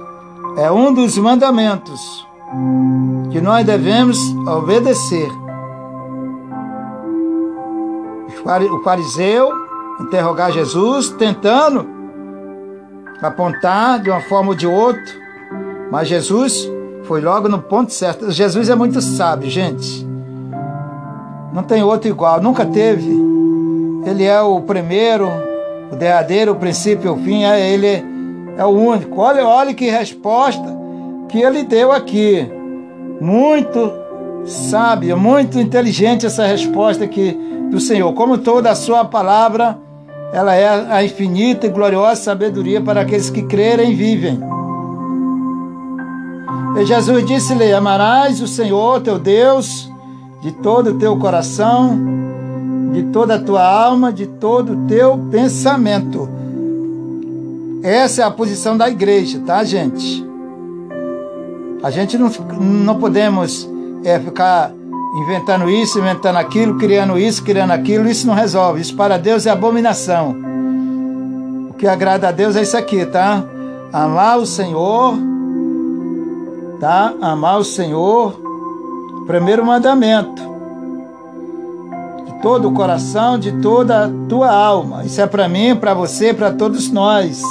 É 0.57 0.71
um 0.71 0.93
dos 0.93 1.17
mandamentos 1.17 2.25
que 3.31 3.41
nós 3.41 3.65
devemos 3.65 4.17
obedecer. 4.47 5.29
O 8.71 8.83
fariseu 8.83 9.51
interrogar 9.99 10.51
Jesus, 10.51 11.09
tentando 11.09 11.85
apontar 13.21 14.01
de 14.01 14.09
uma 14.09 14.21
forma 14.21 14.49
ou 14.49 14.55
de 14.55 14.65
outra, 14.65 15.13
mas 15.91 16.07
Jesus 16.07 16.69
foi 17.03 17.21
logo 17.21 17.49
no 17.49 17.59
ponto 17.59 17.91
certo. 17.91 18.31
Jesus 18.31 18.69
é 18.69 18.75
muito 18.75 19.01
sábio, 19.01 19.49
gente. 19.49 20.07
Não 21.53 21.63
tem 21.63 21.83
outro 21.83 22.07
igual, 22.07 22.41
nunca 22.41 22.65
teve. 22.65 23.11
Ele 24.05 24.23
é 24.23 24.41
o 24.41 24.61
primeiro, 24.61 25.27
o 25.91 25.95
derradeiro, 25.95 26.53
o 26.53 26.55
princípio 26.55 27.13
o 27.13 27.17
fim. 27.17 27.43
É, 27.43 27.71
ele 27.71 28.03
é 28.57 28.65
o 28.65 28.69
único. 28.69 29.19
Olha, 29.19 29.45
olha 29.45 29.73
que 29.73 29.89
resposta 29.89 30.77
que 31.27 31.39
ele 31.39 31.63
deu 31.63 31.91
aqui. 31.91 32.47
Muito 33.21 33.91
sábia, 34.45 35.15
muito 35.15 35.59
inteligente 35.59 36.25
essa 36.25 36.45
resposta 36.45 37.03
aqui 37.03 37.37
do 37.69 37.79
Senhor. 37.79 38.13
Como 38.13 38.37
toda 38.37 38.71
a 38.71 38.75
sua 38.75 39.05
palavra, 39.05 39.77
ela 40.33 40.55
é 40.55 40.67
a 40.67 41.03
infinita 41.03 41.67
e 41.67 41.69
gloriosa 41.69 42.21
sabedoria 42.21 42.81
para 42.81 43.01
aqueles 43.01 43.29
que 43.29 43.43
crerem 43.43 43.91
e 43.91 43.95
vivem. 43.95 44.39
E 46.77 46.85
Jesus 46.85 47.25
disse-lhe: 47.25 47.73
Amarás 47.73 48.41
o 48.41 48.47
Senhor 48.47 49.01
teu 49.01 49.19
Deus 49.19 49.89
de 50.41 50.51
todo 50.51 50.91
o 50.91 50.97
teu 50.97 51.17
coração, 51.17 51.99
de 52.91 53.03
toda 53.03 53.35
a 53.35 53.39
tua 53.39 53.63
alma, 53.63 54.11
de 54.11 54.25
todo 54.25 54.73
o 54.73 54.87
teu 54.87 55.17
pensamento. 55.31 56.29
Essa 57.83 58.23
é 58.23 58.25
a 58.25 58.31
posição 58.31 58.75
da 58.75 58.89
igreja, 58.89 59.41
tá, 59.45 59.63
gente? 59.63 60.25
A 61.81 61.89
gente 61.89 62.17
não, 62.17 62.29
não 62.59 62.99
podemos 62.99 63.69
é, 64.03 64.19
ficar 64.19 64.73
inventando 65.15 65.69
isso, 65.69 65.99
inventando 65.99 66.37
aquilo, 66.37 66.77
criando 66.77 67.17
isso, 67.17 67.43
criando 67.43 67.71
aquilo. 67.71 68.09
Isso 68.09 68.27
não 68.27 68.33
resolve. 68.33 68.81
Isso 68.81 68.95
para 68.95 69.17
Deus 69.17 69.45
é 69.45 69.49
abominação. 69.49 70.35
O 71.69 71.73
que 71.73 71.87
agrada 71.87 72.27
a 72.27 72.31
Deus 72.31 72.55
é 72.55 72.61
isso 72.61 72.77
aqui, 72.77 73.05
tá? 73.05 73.43
Amar 73.93 74.37
o 74.39 74.45
Senhor, 74.45 75.13
tá? 76.79 77.13
Amar 77.21 77.59
o 77.59 77.63
Senhor, 77.63 78.39
primeiro 79.25 79.65
mandamento. 79.65 80.48
Todo 82.41 82.69
o 82.69 82.73
coração, 82.73 83.37
de 83.37 83.51
toda 83.61 84.05
a 84.05 84.09
tua 84.27 84.49
alma. 84.49 85.03
Isso 85.03 85.19
é 85.21 85.27
para 85.27 85.49
mim, 85.49 85.75
para 85.75 85.93
você, 85.93 86.33
para 86.33 86.51
todos 86.51 86.89
nós. 86.89 87.41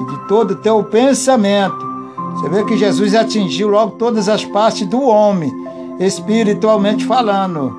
E 0.00 0.04
de 0.10 0.28
todo 0.28 0.52
o 0.52 0.56
teu 0.56 0.82
pensamento. 0.84 1.86
Você 2.34 2.48
vê 2.48 2.64
que 2.64 2.76
Jesus 2.76 3.14
atingiu 3.14 3.68
logo 3.68 3.96
todas 3.96 4.28
as 4.28 4.44
partes 4.44 4.86
do 4.86 5.02
homem, 5.02 5.52
espiritualmente 5.98 7.04
falando, 7.04 7.76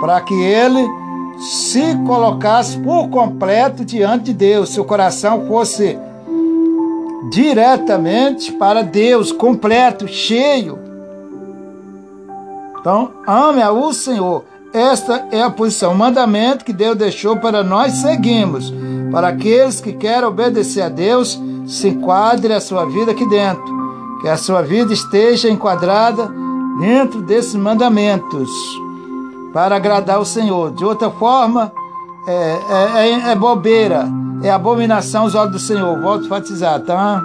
para 0.00 0.20
que 0.20 0.34
ele 0.34 0.86
se 1.38 1.96
colocasse 2.06 2.78
por 2.78 3.08
completo 3.08 3.84
diante 3.84 4.26
de 4.26 4.34
Deus, 4.34 4.70
seu 4.70 4.84
coração 4.84 5.46
fosse 5.46 5.98
diretamente 7.30 8.52
para 8.52 8.82
Deus, 8.82 9.32
completo, 9.32 10.06
cheio. 10.06 10.78
Então, 12.80 13.12
ame 13.26 13.62
ao 13.62 13.92
Senhor. 13.92 14.44
Esta 14.72 15.26
é 15.30 15.42
a 15.42 15.50
posição, 15.50 15.92
o 15.92 15.98
mandamento 15.98 16.64
que 16.64 16.72
Deus 16.72 16.96
deixou 16.96 17.36
para 17.36 17.62
nós 17.62 17.94
seguirmos. 17.94 18.72
Para 19.10 19.28
aqueles 19.28 19.80
que 19.80 19.92
querem 19.92 20.24
obedecer 20.24 20.82
a 20.82 20.88
Deus, 20.88 21.38
se 21.66 21.88
enquadre 21.88 22.52
a 22.54 22.60
sua 22.60 22.86
vida 22.86 23.12
aqui 23.12 23.28
dentro 23.28 23.82
que 24.22 24.28
a 24.28 24.36
sua 24.36 24.62
vida 24.62 24.92
esteja 24.92 25.50
enquadrada 25.50 26.30
dentro 26.78 27.20
desses 27.20 27.56
mandamentos 27.56 28.48
para 29.52 29.74
agradar 29.74 30.20
o 30.20 30.24
Senhor. 30.24 30.70
De 30.70 30.84
outra 30.84 31.10
forma, 31.10 31.72
é, 32.26 32.32
é, 32.32 33.08
é, 33.08 33.30
é 33.32 33.34
bobeira, 33.34 34.08
é 34.44 34.48
abominação 34.48 35.24
aos 35.24 35.34
olhos 35.34 35.52
do 35.52 35.58
Senhor. 35.58 36.00
Volto 36.00 36.22
a 36.22 36.26
enfatizar, 36.26 36.80
tá? 36.82 37.20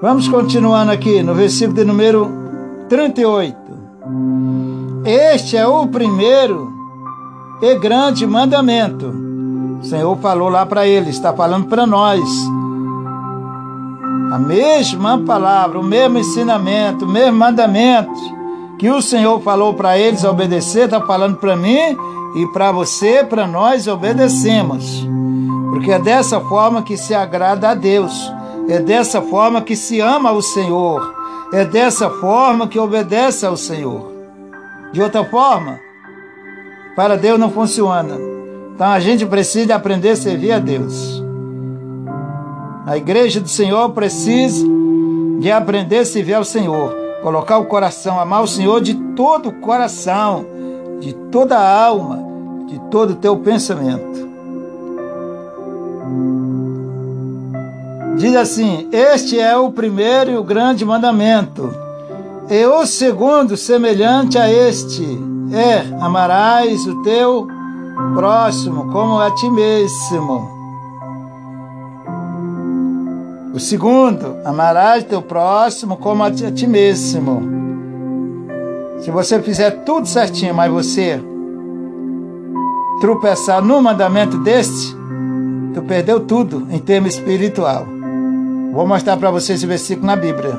Vamos 0.00 0.26
continuando 0.26 0.90
aqui 0.90 1.22
no 1.22 1.34
versículo 1.34 1.76
de 1.76 1.84
número 1.84 2.47
38. 2.88 3.56
Este 5.04 5.56
é 5.56 5.66
o 5.66 5.86
primeiro 5.86 6.72
e 7.62 7.74
grande 7.76 8.26
mandamento 8.26 9.28
o 9.80 9.84
Senhor 9.84 10.16
falou 10.18 10.48
lá 10.48 10.66
para 10.66 10.86
ele, 10.86 11.10
está 11.10 11.32
falando 11.32 11.66
para 11.66 11.86
nós. 11.86 12.28
A 14.32 14.38
mesma 14.38 15.18
palavra, 15.18 15.78
o 15.78 15.84
mesmo 15.84 16.18
ensinamento, 16.18 17.04
o 17.04 17.08
mesmo 17.08 17.38
mandamento 17.38 18.10
que 18.78 18.90
o 18.90 19.00
Senhor 19.00 19.40
falou 19.40 19.74
para 19.74 19.96
eles 19.96 20.24
obedecer, 20.24 20.84
está 20.84 21.00
falando 21.00 21.36
para 21.36 21.56
mim 21.56 21.96
e 22.34 22.46
para 22.52 22.72
você, 22.72 23.22
para 23.22 23.46
nós 23.46 23.86
obedecemos. 23.86 25.06
Porque 25.70 25.92
é 25.92 25.98
dessa 25.98 26.40
forma 26.40 26.82
que 26.82 26.96
se 26.96 27.14
agrada 27.14 27.70
a 27.70 27.74
Deus, 27.74 28.32
é 28.68 28.80
dessa 28.80 29.22
forma 29.22 29.62
que 29.62 29.76
se 29.76 30.00
ama 30.00 30.32
o 30.32 30.42
Senhor, 30.42 31.14
é 31.52 31.64
dessa 31.64 32.10
forma 32.10 32.68
que 32.68 32.78
obedece 32.78 33.46
ao 33.46 33.56
Senhor. 33.56 34.12
De 34.92 35.02
outra 35.02 35.24
forma, 35.24 35.78
para 36.94 37.16
Deus 37.16 37.38
não 37.38 37.50
funciona. 37.50 38.16
Então 38.74 38.86
a 38.86 39.00
gente 39.00 39.24
precisa 39.26 39.74
aprender 39.74 40.10
a 40.10 40.16
servir 40.16 40.52
a 40.52 40.58
Deus. 40.58 41.22
A 42.86 42.96
igreja 42.96 43.40
do 43.40 43.48
Senhor 43.48 43.90
precisa 43.90 44.66
de 45.40 45.50
aprender 45.50 45.98
a 45.98 46.04
servir 46.04 46.34
ao 46.34 46.44
Senhor, 46.44 46.94
colocar 47.22 47.58
o 47.58 47.66
coração, 47.66 48.18
amar 48.18 48.42
o 48.42 48.48
Senhor 48.48 48.80
de 48.80 48.94
todo 49.14 49.50
o 49.50 49.60
coração, 49.60 50.44
de 51.00 51.12
toda 51.30 51.58
a 51.58 51.84
alma, 51.84 52.24
de 52.66 52.78
todo 52.90 53.10
o 53.10 53.16
teu 53.16 53.36
pensamento. 53.36 54.27
Diz 58.18 58.34
assim: 58.34 58.88
Este 58.90 59.38
é 59.38 59.56
o 59.56 59.70
primeiro 59.70 60.32
e 60.32 60.36
o 60.36 60.42
grande 60.42 60.84
mandamento. 60.84 61.72
E 62.50 62.66
o 62.66 62.84
segundo, 62.84 63.56
semelhante 63.56 64.36
a 64.36 64.50
este, 64.50 65.06
é: 65.52 65.86
amarás 66.02 66.84
o 66.84 67.00
teu 67.02 67.46
próximo 68.14 68.90
como 68.90 69.20
a 69.20 69.30
ti 69.30 69.48
mesmo. 69.48 70.58
O 73.54 73.60
segundo, 73.60 74.36
amarás 74.44 75.04
teu 75.04 75.22
próximo 75.22 75.96
como 75.96 76.24
a 76.24 76.30
ti 76.30 76.66
mesmo. 76.66 77.40
Se 79.00 79.12
você 79.12 79.40
fizer 79.40 79.84
tudo 79.84 80.08
certinho, 80.08 80.54
mas 80.54 80.72
você 80.72 81.20
tropeçar 83.00 83.62
no 83.62 83.80
mandamento 83.80 84.38
deste, 84.38 84.96
tu 85.72 85.82
perdeu 85.82 86.18
tudo 86.18 86.66
em 86.68 86.80
termo 86.80 87.06
espiritual. 87.06 87.97
Vou 88.72 88.86
mostrar 88.86 89.16
para 89.16 89.30
você 89.30 89.54
esse 89.54 89.66
versículo 89.66 90.06
na 90.06 90.16
Bíblia. 90.16 90.58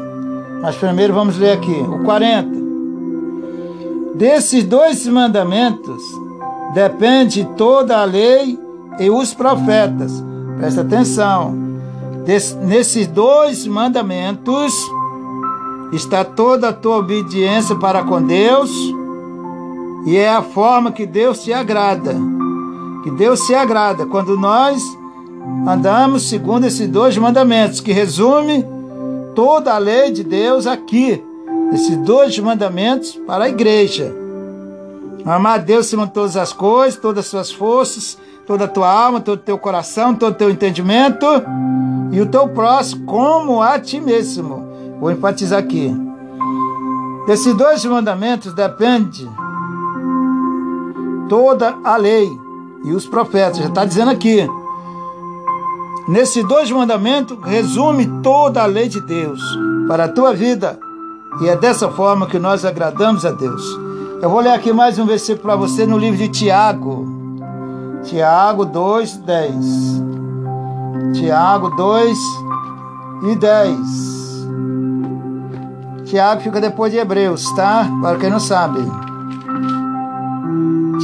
Mas 0.62 0.76
primeiro 0.76 1.14
vamos 1.14 1.38
ler 1.38 1.52
aqui, 1.52 1.72
o 1.72 2.04
40. 2.04 2.60
Desses 4.16 4.64
dois 4.66 5.08
mandamentos 5.08 6.04
depende 6.74 7.48
toda 7.56 7.98
a 7.98 8.04
lei 8.04 8.60
e 9.00 9.10
os 9.10 9.34
profetas. 9.34 10.24
Presta 10.58 10.82
atenção. 10.82 11.56
Des, 12.26 12.54
nesses 12.56 13.08
dois 13.08 13.66
mandamentos 13.66 14.74
está 15.94 16.26
toda 16.26 16.70
a 16.70 16.74
tua 16.74 16.98
obediência 16.98 17.76
para 17.76 18.04
com 18.04 18.22
Deus 18.22 18.70
e 20.06 20.18
é 20.18 20.30
a 20.30 20.42
forma 20.42 20.92
que 20.92 21.06
Deus 21.06 21.40
se 21.40 21.54
agrada. 21.54 22.14
Que 23.04 23.12
Deus 23.12 23.46
se 23.46 23.56
agrada 23.56 24.06
quando 24.06 24.38
nós 24.38 24.84
andamos 25.68 26.30
segundo 26.30 26.66
esses 26.66 26.88
dois 26.88 27.18
mandamentos, 27.18 27.80
que 27.80 27.92
resume 27.92 28.66
toda 29.36 29.74
a 29.74 29.78
lei 29.78 30.12
de 30.12 30.24
Deus 30.24 30.66
aqui, 30.68 31.24
esses 31.74 31.96
dois 31.98 32.38
mandamentos 32.40 33.20
para 33.28 33.46
a 33.46 33.50
igreja. 33.50 34.14
Amar 35.26 35.60
a 35.60 35.62
Deus 35.62 35.86
acima 35.86 36.08
de 36.08 36.14
todas 36.14 36.36
as 36.36 36.52
coisas, 36.52 37.00
todas 37.00 37.26
as 37.26 37.30
suas 37.30 37.52
forças, 37.52 38.18
toda 38.48 38.66
a 38.66 38.68
tua 38.68 38.92
alma, 38.92 39.22
todo 39.22 39.40
o 39.40 39.44
teu 39.44 39.58
coração, 39.58 40.16
todo 40.16 40.32
o 40.32 40.36
teu 40.36 40.50
entendimento 40.50 41.26
e 42.12 42.20
o 42.20 42.26
teu 42.26 42.48
próximo 42.48 43.06
como 43.06 43.62
a 43.62 43.80
ti 43.80 44.02
mesmo. 44.02 44.66
Vou 45.00 45.12
enfatizar 45.12 45.60
aqui. 45.60 45.96
Desses 47.28 47.54
dois 47.54 47.86
mandamentos 47.86 48.54
depende 48.54 49.30
toda 51.30 51.78
a 51.84 51.96
lei 51.96 52.28
e 52.84 52.92
os 52.92 53.06
profetas. 53.06 53.60
Já 53.60 53.68
está 53.68 53.86
dizendo 53.86 54.10
aqui. 54.10 54.48
Nesses 56.10 56.44
dois 56.48 56.72
mandamentos 56.72 57.38
resume 57.44 58.08
toda 58.24 58.64
a 58.64 58.66
lei 58.66 58.90
de 58.90 59.00
Deus 59.00 59.40
para 59.88 60.06
a 60.06 60.10
tua 60.10 60.34
vida. 60.34 60.80
E 61.40 61.48
é 61.48 61.56
dessa 61.56 61.88
forma 61.90 62.26
que 62.26 62.40
nós 62.40 62.66
agradamos 62.66 63.28
a 63.28 63.30
Deus. 63.30 63.64
Eu 64.20 64.28
vou 64.28 64.40
ler 64.40 64.50
aqui 64.50 64.74
mais 64.74 64.98
um 64.98 65.06
versículo 65.06 65.44
para 65.44 65.56
você 65.56 65.86
no 65.86 66.00
livro 66.00 66.18
de 66.18 66.28
Tiago. 66.30 67.06
Tiago 68.04 68.66
2, 68.66 69.18
10. 69.18 69.56
Tiago 71.14 71.70
2 71.76 72.18
e 73.32 73.36
10. 73.36 73.78
Tiago 76.06 76.42
fica 76.42 76.60
depois 76.60 76.92
de 76.92 76.98
Hebreus, 76.98 77.46
tá? 77.54 77.88
Para 78.02 78.18
quem 78.18 78.32
não 78.32 78.40
sabe. 78.40 78.80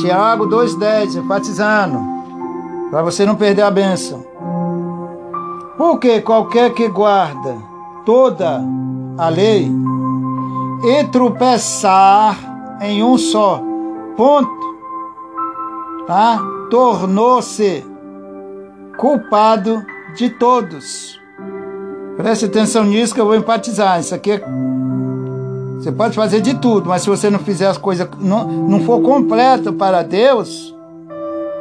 Tiago 0.01 0.47
2, 0.47 0.73
10, 0.73 1.17
enfatizando. 1.17 1.99
Para 2.89 3.03
você 3.03 3.23
não 3.23 3.35
perder 3.35 3.61
a 3.61 3.69
bênção. 3.69 4.33
Porque 5.77 6.21
qualquer 6.21 6.73
que 6.73 6.87
guarda 6.87 7.57
toda 8.05 8.61
a 9.17 9.29
lei 9.29 9.71
e 10.83 11.03
tropeçar 11.05 12.37
em 12.81 13.03
um 13.03 13.17
só 13.17 13.61
ponto, 14.15 14.75
tá? 16.07 16.39
Tornou-se 16.69 17.85
culpado 18.97 19.85
de 20.15 20.29
todos. 20.29 21.19
Preste 22.15 22.45
atenção 22.45 22.85
nisso 22.85 23.13
que 23.13 23.19
eu 23.19 23.25
vou 23.25 23.35
empatizar. 23.35 23.99
Isso 23.99 24.15
aqui 24.15 24.31
é... 24.31 24.43
Você 25.77 25.91
pode 25.91 26.15
fazer 26.15 26.41
de 26.41 26.55
tudo, 26.55 26.87
mas 26.89 27.01
se 27.01 27.09
você 27.09 27.29
não 27.29 27.39
fizer 27.39 27.67
as 27.67 27.77
coisas, 27.77 28.07
não, 28.19 28.47
não 28.47 28.79
for 28.79 29.01
completo 29.01 29.73
para 29.73 30.01
Deus, 30.01 30.73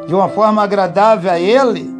de 0.06 0.14
uma 0.14 0.28
forma 0.28 0.62
agradável 0.62 1.30
a 1.30 1.38
Ele, 1.38 1.93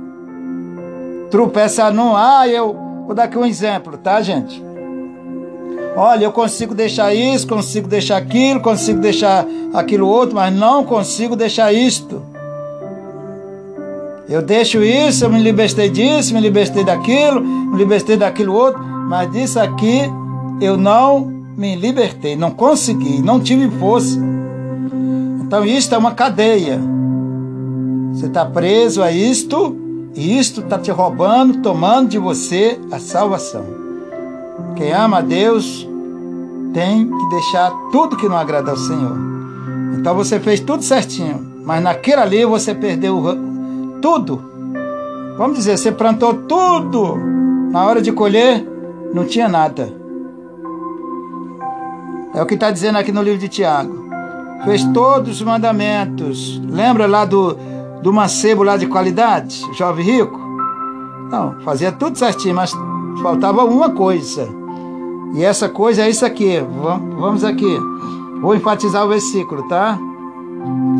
tropeçar 1.34 1.92
num. 1.92 2.14
Ah, 2.14 2.46
eu 2.46 2.76
vou 3.06 3.12
dar 3.12 3.24
aqui 3.24 3.36
um 3.36 3.44
exemplo, 3.44 3.98
tá, 3.98 4.22
gente? 4.22 4.62
Olha, 5.96 6.26
eu 6.26 6.30
consigo 6.30 6.76
deixar 6.76 7.12
isso, 7.12 7.44
consigo 7.48 7.88
deixar 7.88 8.18
aquilo, 8.18 8.60
consigo 8.60 9.00
deixar 9.00 9.44
aquilo 9.72 10.06
outro, 10.06 10.36
mas 10.36 10.54
não 10.54 10.84
consigo 10.84 11.34
deixar 11.34 11.72
isto. 11.72 12.22
Eu 14.28 14.40
deixo 14.40 14.80
isso, 14.80 15.24
eu 15.24 15.30
me 15.30 15.42
libertei 15.42 15.88
disso, 15.88 16.32
me 16.34 16.40
libertei 16.40 16.84
daquilo, 16.84 17.40
me 17.40 17.78
libertei 17.78 18.16
daquilo 18.16 18.54
outro, 18.54 18.80
mas 18.80 19.28
disso 19.32 19.58
aqui 19.58 20.02
eu 20.60 20.76
não 20.76 21.26
me 21.56 21.74
libertei, 21.74 22.36
não 22.36 22.52
consegui, 22.52 23.20
não 23.20 23.40
tive 23.40 23.68
força. 23.80 24.20
Então 25.42 25.64
isto 25.64 25.92
é 25.96 25.98
uma 25.98 26.12
cadeia. 26.12 26.80
Você 28.12 28.26
está 28.26 28.46
preso 28.46 29.02
a 29.02 29.10
isto, 29.10 29.83
e 30.14 30.38
isto 30.38 30.60
está 30.60 30.78
te 30.78 30.90
roubando, 30.90 31.60
tomando 31.60 32.08
de 32.08 32.18
você 32.18 32.80
a 32.90 32.98
salvação. 32.98 33.64
Quem 34.76 34.92
ama 34.92 35.18
a 35.18 35.20
Deus 35.20 35.88
tem 36.72 37.06
que 37.06 37.28
deixar 37.30 37.72
tudo 37.90 38.16
que 38.16 38.28
não 38.28 38.36
agrada 38.36 38.70
ao 38.70 38.76
Senhor. 38.76 39.16
Então 39.98 40.14
você 40.14 40.38
fez 40.38 40.60
tudo 40.60 40.82
certinho, 40.82 41.40
mas 41.64 41.82
naquele 41.82 42.20
ali 42.20 42.44
você 42.44 42.74
perdeu 42.74 43.22
tudo. 44.00 44.42
Vamos 45.36 45.56
dizer, 45.56 45.76
você 45.76 45.90
plantou 45.90 46.34
tudo. 46.34 47.16
Na 47.70 47.84
hora 47.84 48.00
de 48.00 48.12
colher, 48.12 48.64
não 49.12 49.24
tinha 49.24 49.48
nada. 49.48 49.92
É 52.34 52.42
o 52.42 52.46
que 52.46 52.54
está 52.54 52.70
dizendo 52.70 52.98
aqui 52.98 53.10
no 53.10 53.22
livro 53.22 53.38
de 53.38 53.48
Tiago. 53.48 54.04
Fez 54.64 54.84
todos 54.92 55.36
os 55.36 55.42
mandamentos. 55.42 56.60
Lembra 56.68 57.06
lá 57.06 57.24
do, 57.24 57.56
do 58.04 58.12
mancebo 58.12 58.62
lá 58.62 58.76
de 58.76 58.86
qualidade, 58.86 59.66
jovem 59.72 60.04
rico? 60.04 60.38
Não, 61.30 61.58
fazia 61.62 61.90
tudo 61.90 62.18
certinho, 62.18 62.54
mas 62.54 62.70
faltava 63.22 63.64
uma 63.64 63.88
coisa. 63.88 64.46
E 65.34 65.42
essa 65.42 65.70
coisa 65.70 66.02
é 66.02 66.10
isso 66.10 66.24
aqui. 66.24 66.60
Vamos 67.18 67.42
aqui. 67.42 67.78
Vou 68.42 68.54
enfatizar 68.54 69.06
o 69.06 69.08
versículo, 69.08 69.66
tá? 69.68 69.98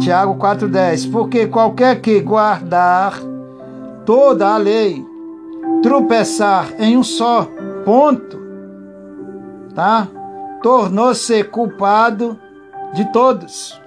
Tiago 0.00 0.34
4,10. 0.36 1.12
Porque 1.12 1.46
qualquer 1.46 2.00
que 2.00 2.20
guardar 2.20 3.20
toda 4.06 4.54
a 4.54 4.56
lei, 4.56 5.06
tropeçar 5.82 6.72
em 6.78 6.96
um 6.96 7.04
só 7.04 7.46
ponto, 7.84 8.38
tá? 9.74 10.08
Tornou-se 10.62 11.44
culpado 11.44 12.38
de 12.94 13.04
todos. 13.12 13.78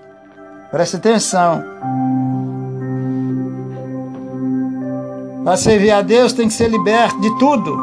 Preste 0.69 0.97
atenção. 0.97 1.63
Para 5.47 5.55
servir 5.55 5.91
a 5.91 6.01
Deus 6.01 6.33
tem 6.33 6.49
que 6.49 6.53
ser 6.53 6.69
liberto 6.69 7.21
de 7.21 7.39
tudo. 7.39 7.79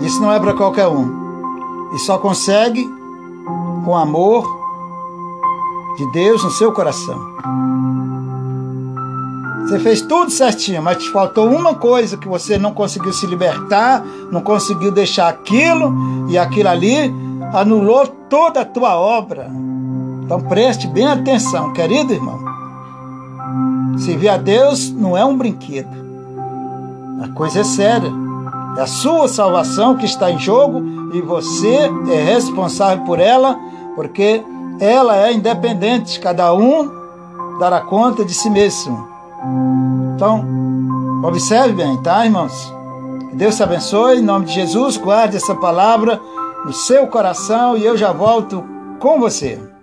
Isso 0.00 0.20
não 0.20 0.32
é 0.32 0.40
para 0.40 0.54
qualquer 0.54 0.88
um. 0.88 1.94
E 1.94 1.98
só 2.00 2.18
consegue 2.18 2.84
com 3.84 3.96
amor 3.96 4.44
de 5.96 6.10
Deus 6.10 6.42
no 6.42 6.50
seu 6.50 6.72
coração. 6.72 7.16
Você 9.62 9.78
fez 9.78 10.00
tudo 10.00 10.32
certinho, 10.32 10.82
mas 10.82 10.98
te 10.98 11.08
faltou 11.12 11.48
uma 11.48 11.76
coisa 11.76 12.16
que 12.16 12.26
você 12.26 12.58
não 12.58 12.74
conseguiu 12.74 13.12
se 13.12 13.24
libertar, 13.24 14.04
não 14.32 14.40
conseguiu 14.40 14.90
deixar 14.90 15.28
aquilo 15.28 16.26
e 16.28 16.36
aquilo 16.36 16.70
ali 16.70 17.14
anulou 17.52 18.04
toda 18.28 18.62
a 18.62 18.64
tua 18.64 18.96
obra. 18.96 19.48
Então 20.24 20.40
preste 20.40 20.88
bem 20.88 21.06
atenção, 21.06 21.72
querido 21.72 22.12
irmão. 22.12 22.53
Servir 23.98 24.28
a 24.28 24.36
Deus 24.36 24.90
não 24.90 25.16
é 25.16 25.24
um 25.24 25.36
brinquedo. 25.36 25.88
A 27.22 27.28
coisa 27.28 27.60
é 27.60 27.64
séria. 27.64 28.12
É 28.76 28.82
a 28.82 28.86
sua 28.86 29.28
salvação 29.28 29.96
que 29.96 30.04
está 30.04 30.30
em 30.30 30.38
jogo 30.38 30.82
e 31.12 31.20
você 31.20 31.90
é 32.10 32.24
responsável 32.24 33.04
por 33.04 33.20
ela, 33.20 33.56
porque 33.94 34.42
ela 34.80 35.16
é 35.16 35.32
independente, 35.32 36.18
cada 36.18 36.52
um 36.52 36.90
dará 37.60 37.80
conta 37.80 38.24
de 38.24 38.34
si 38.34 38.50
mesmo. 38.50 39.06
Então, 40.14 40.44
observe 41.22 41.72
bem, 41.72 41.96
tá, 42.02 42.24
irmãos? 42.24 42.72
Que 43.30 43.36
Deus 43.36 43.56
te 43.56 43.62
abençoe, 43.62 44.18
em 44.18 44.22
nome 44.22 44.46
de 44.46 44.54
Jesus, 44.54 44.96
guarde 44.96 45.36
essa 45.36 45.54
palavra 45.54 46.20
no 46.64 46.72
seu 46.72 47.06
coração 47.06 47.76
e 47.76 47.84
eu 47.84 47.96
já 47.96 48.12
volto 48.12 48.64
com 48.98 49.20
você. 49.20 49.73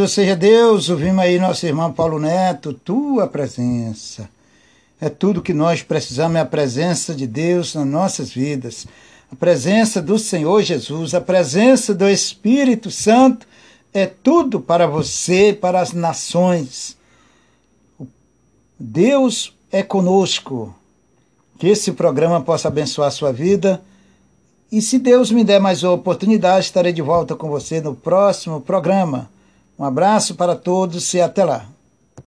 Louvado 0.00 0.14
seja 0.14 0.34
Deus, 0.34 0.88
ouvimos 0.88 1.22
aí 1.22 1.38
nosso 1.38 1.66
irmão 1.66 1.92
Paulo 1.92 2.18
Neto, 2.18 2.72
tua 2.72 3.26
presença. 3.26 4.30
É 4.98 5.10
tudo 5.10 5.42
que 5.42 5.52
nós 5.52 5.82
precisamos, 5.82 6.38
é 6.38 6.40
a 6.40 6.46
presença 6.46 7.14
de 7.14 7.26
Deus 7.26 7.74
nas 7.74 7.86
nossas 7.86 8.30
vidas, 8.30 8.86
a 9.30 9.36
presença 9.36 10.00
do 10.00 10.18
Senhor 10.18 10.62
Jesus, 10.62 11.12
a 11.12 11.20
presença 11.20 11.92
do 11.92 12.08
Espírito 12.08 12.90
Santo, 12.90 13.46
é 13.92 14.06
tudo 14.06 14.58
para 14.58 14.86
você, 14.86 15.52
para 15.52 15.78
as 15.78 15.92
nações. 15.92 16.96
Deus 18.78 19.54
é 19.70 19.82
conosco. 19.82 20.74
Que 21.58 21.68
esse 21.68 21.92
programa 21.92 22.40
possa 22.40 22.68
abençoar 22.68 23.08
a 23.08 23.12
sua 23.12 23.34
vida. 23.34 23.82
E 24.72 24.80
se 24.80 24.98
Deus 24.98 25.30
me 25.30 25.44
der 25.44 25.60
mais 25.60 25.82
uma 25.82 25.92
oportunidade, 25.92 26.64
estarei 26.64 26.92
de 26.92 27.02
volta 27.02 27.36
com 27.36 27.50
você 27.50 27.82
no 27.82 27.94
próximo 27.94 28.62
programa. 28.62 29.28
Um 29.80 29.84
abraço 29.86 30.34
para 30.34 30.54
todos 30.54 31.14
e 31.14 31.22
até 31.22 31.42
lá. 31.42 31.69